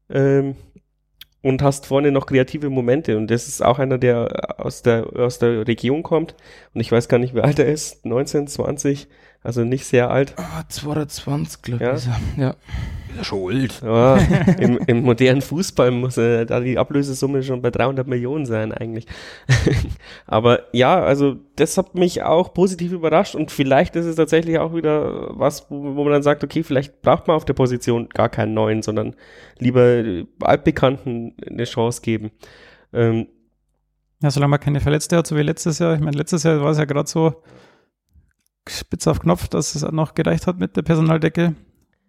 [0.09, 0.57] ähm,
[1.43, 3.17] und hast vorne noch kreative Momente.
[3.17, 6.35] Und das ist auch einer, der aus der, aus der Region kommt.
[6.75, 9.09] Und ich weiß gar nicht, wie alt er ist, 19, 20
[9.43, 10.35] also nicht sehr alt.
[10.37, 12.07] Ah, 220, glaube ich.
[12.07, 12.21] Ja.
[12.37, 12.51] ja.
[13.09, 13.81] Ist ja schon alt.
[13.83, 14.17] Ja,
[14.59, 19.07] im, im, modernen Fußball muss äh, da die Ablösesumme schon bei 300 Millionen sein eigentlich.
[20.27, 24.75] Aber ja, also das hat mich auch positiv überrascht und vielleicht ist es tatsächlich auch
[24.75, 28.29] wieder was, wo, wo man dann sagt, okay, vielleicht braucht man auf der Position gar
[28.29, 29.17] keinen neuen, sondern
[29.59, 30.05] lieber
[30.41, 32.31] Altbekannten eine Chance geben.
[32.93, 33.27] Ähm,
[34.23, 35.95] ja, solange man keine Verletzte hat, so wie letztes Jahr.
[35.95, 37.43] Ich meine, letztes Jahr war es ja gerade so,
[38.69, 41.55] spitz auf Knopf, dass es noch gereicht hat mit der Personaldecke.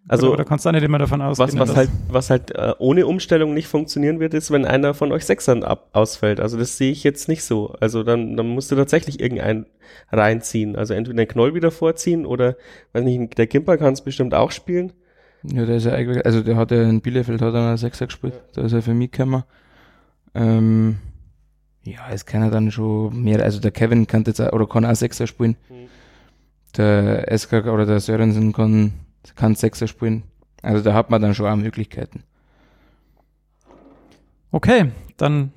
[0.07, 1.59] Also, da kannst du nicht immer davon ausgehen.
[1.59, 5.11] Was, was halt, was halt äh, ohne Umstellung nicht funktionieren wird, ist, wenn einer von
[5.11, 6.39] euch Sechsern ab, ausfällt.
[6.39, 7.75] Also das sehe ich jetzt nicht so.
[7.79, 9.67] Also dann, dann musst du tatsächlich irgendeinen
[10.11, 10.75] reinziehen.
[10.75, 12.55] Also entweder den Knoll wieder vorziehen oder,
[12.93, 14.91] weiß nicht, der Gimper kann es bestimmt auch spielen.
[15.43, 18.07] Ja, der ist ja eigentlich, also der hat ja in Bielefeld hat er einen Sechser
[18.07, 18.33] gespielt.
[18.33, 18.41] Ja.
[18.53, 19.43] Da ist er für mich gekommen.
[20.33, 20.97] Ähm,
[21.83, 24.85] ja, es kann er dann schon mehr, also der Kevin kann jetzt auch, oder kann
[24.85, 25.57] auch Sechser spielen.
[25.69, 25.90] Mhm
[26.77, 28.93] der SK oder der Sörensen kann,
[29.35, 30.23] kann Sechser spielen.
[30.61, 32.23] Also da hat man dann schon auch Möglichkeiten.
[34.51, 35.51] Okay, dann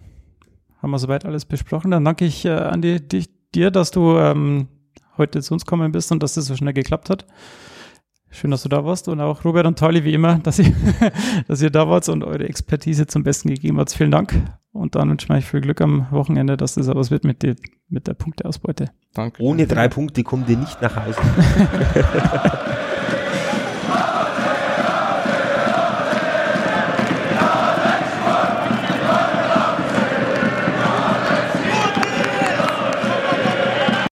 [0.81, 1.91] haben wir soweit alles besprochen.
[1.91, 4.69] Dann danke ich äh, Andi dich, dir, dass du ähm,
[5.17, 7.27] heute zu uns gekommen bist und dass das so schnell geklappt hat.
[8.35, 10.73] Schön, dass du da warst und auch Robert und Tali, wie immer, dass ihr,
[11.47, 13.93] dass ihr da wart und eure Expertise zum Besten gegeben habt.
[13.93, 14.35] Vielen Dank
[14.73, 17.55] und dann wünsche ich euch viel Glück am Wochenende, dass das was wird mit, die,
[17.89, 18.91] mit der Punkteausbeute.
[19.15, 19.41] Danke.
[19.41, 21.21] Ohne drei Punkte kommt ihr nicht nach Hause.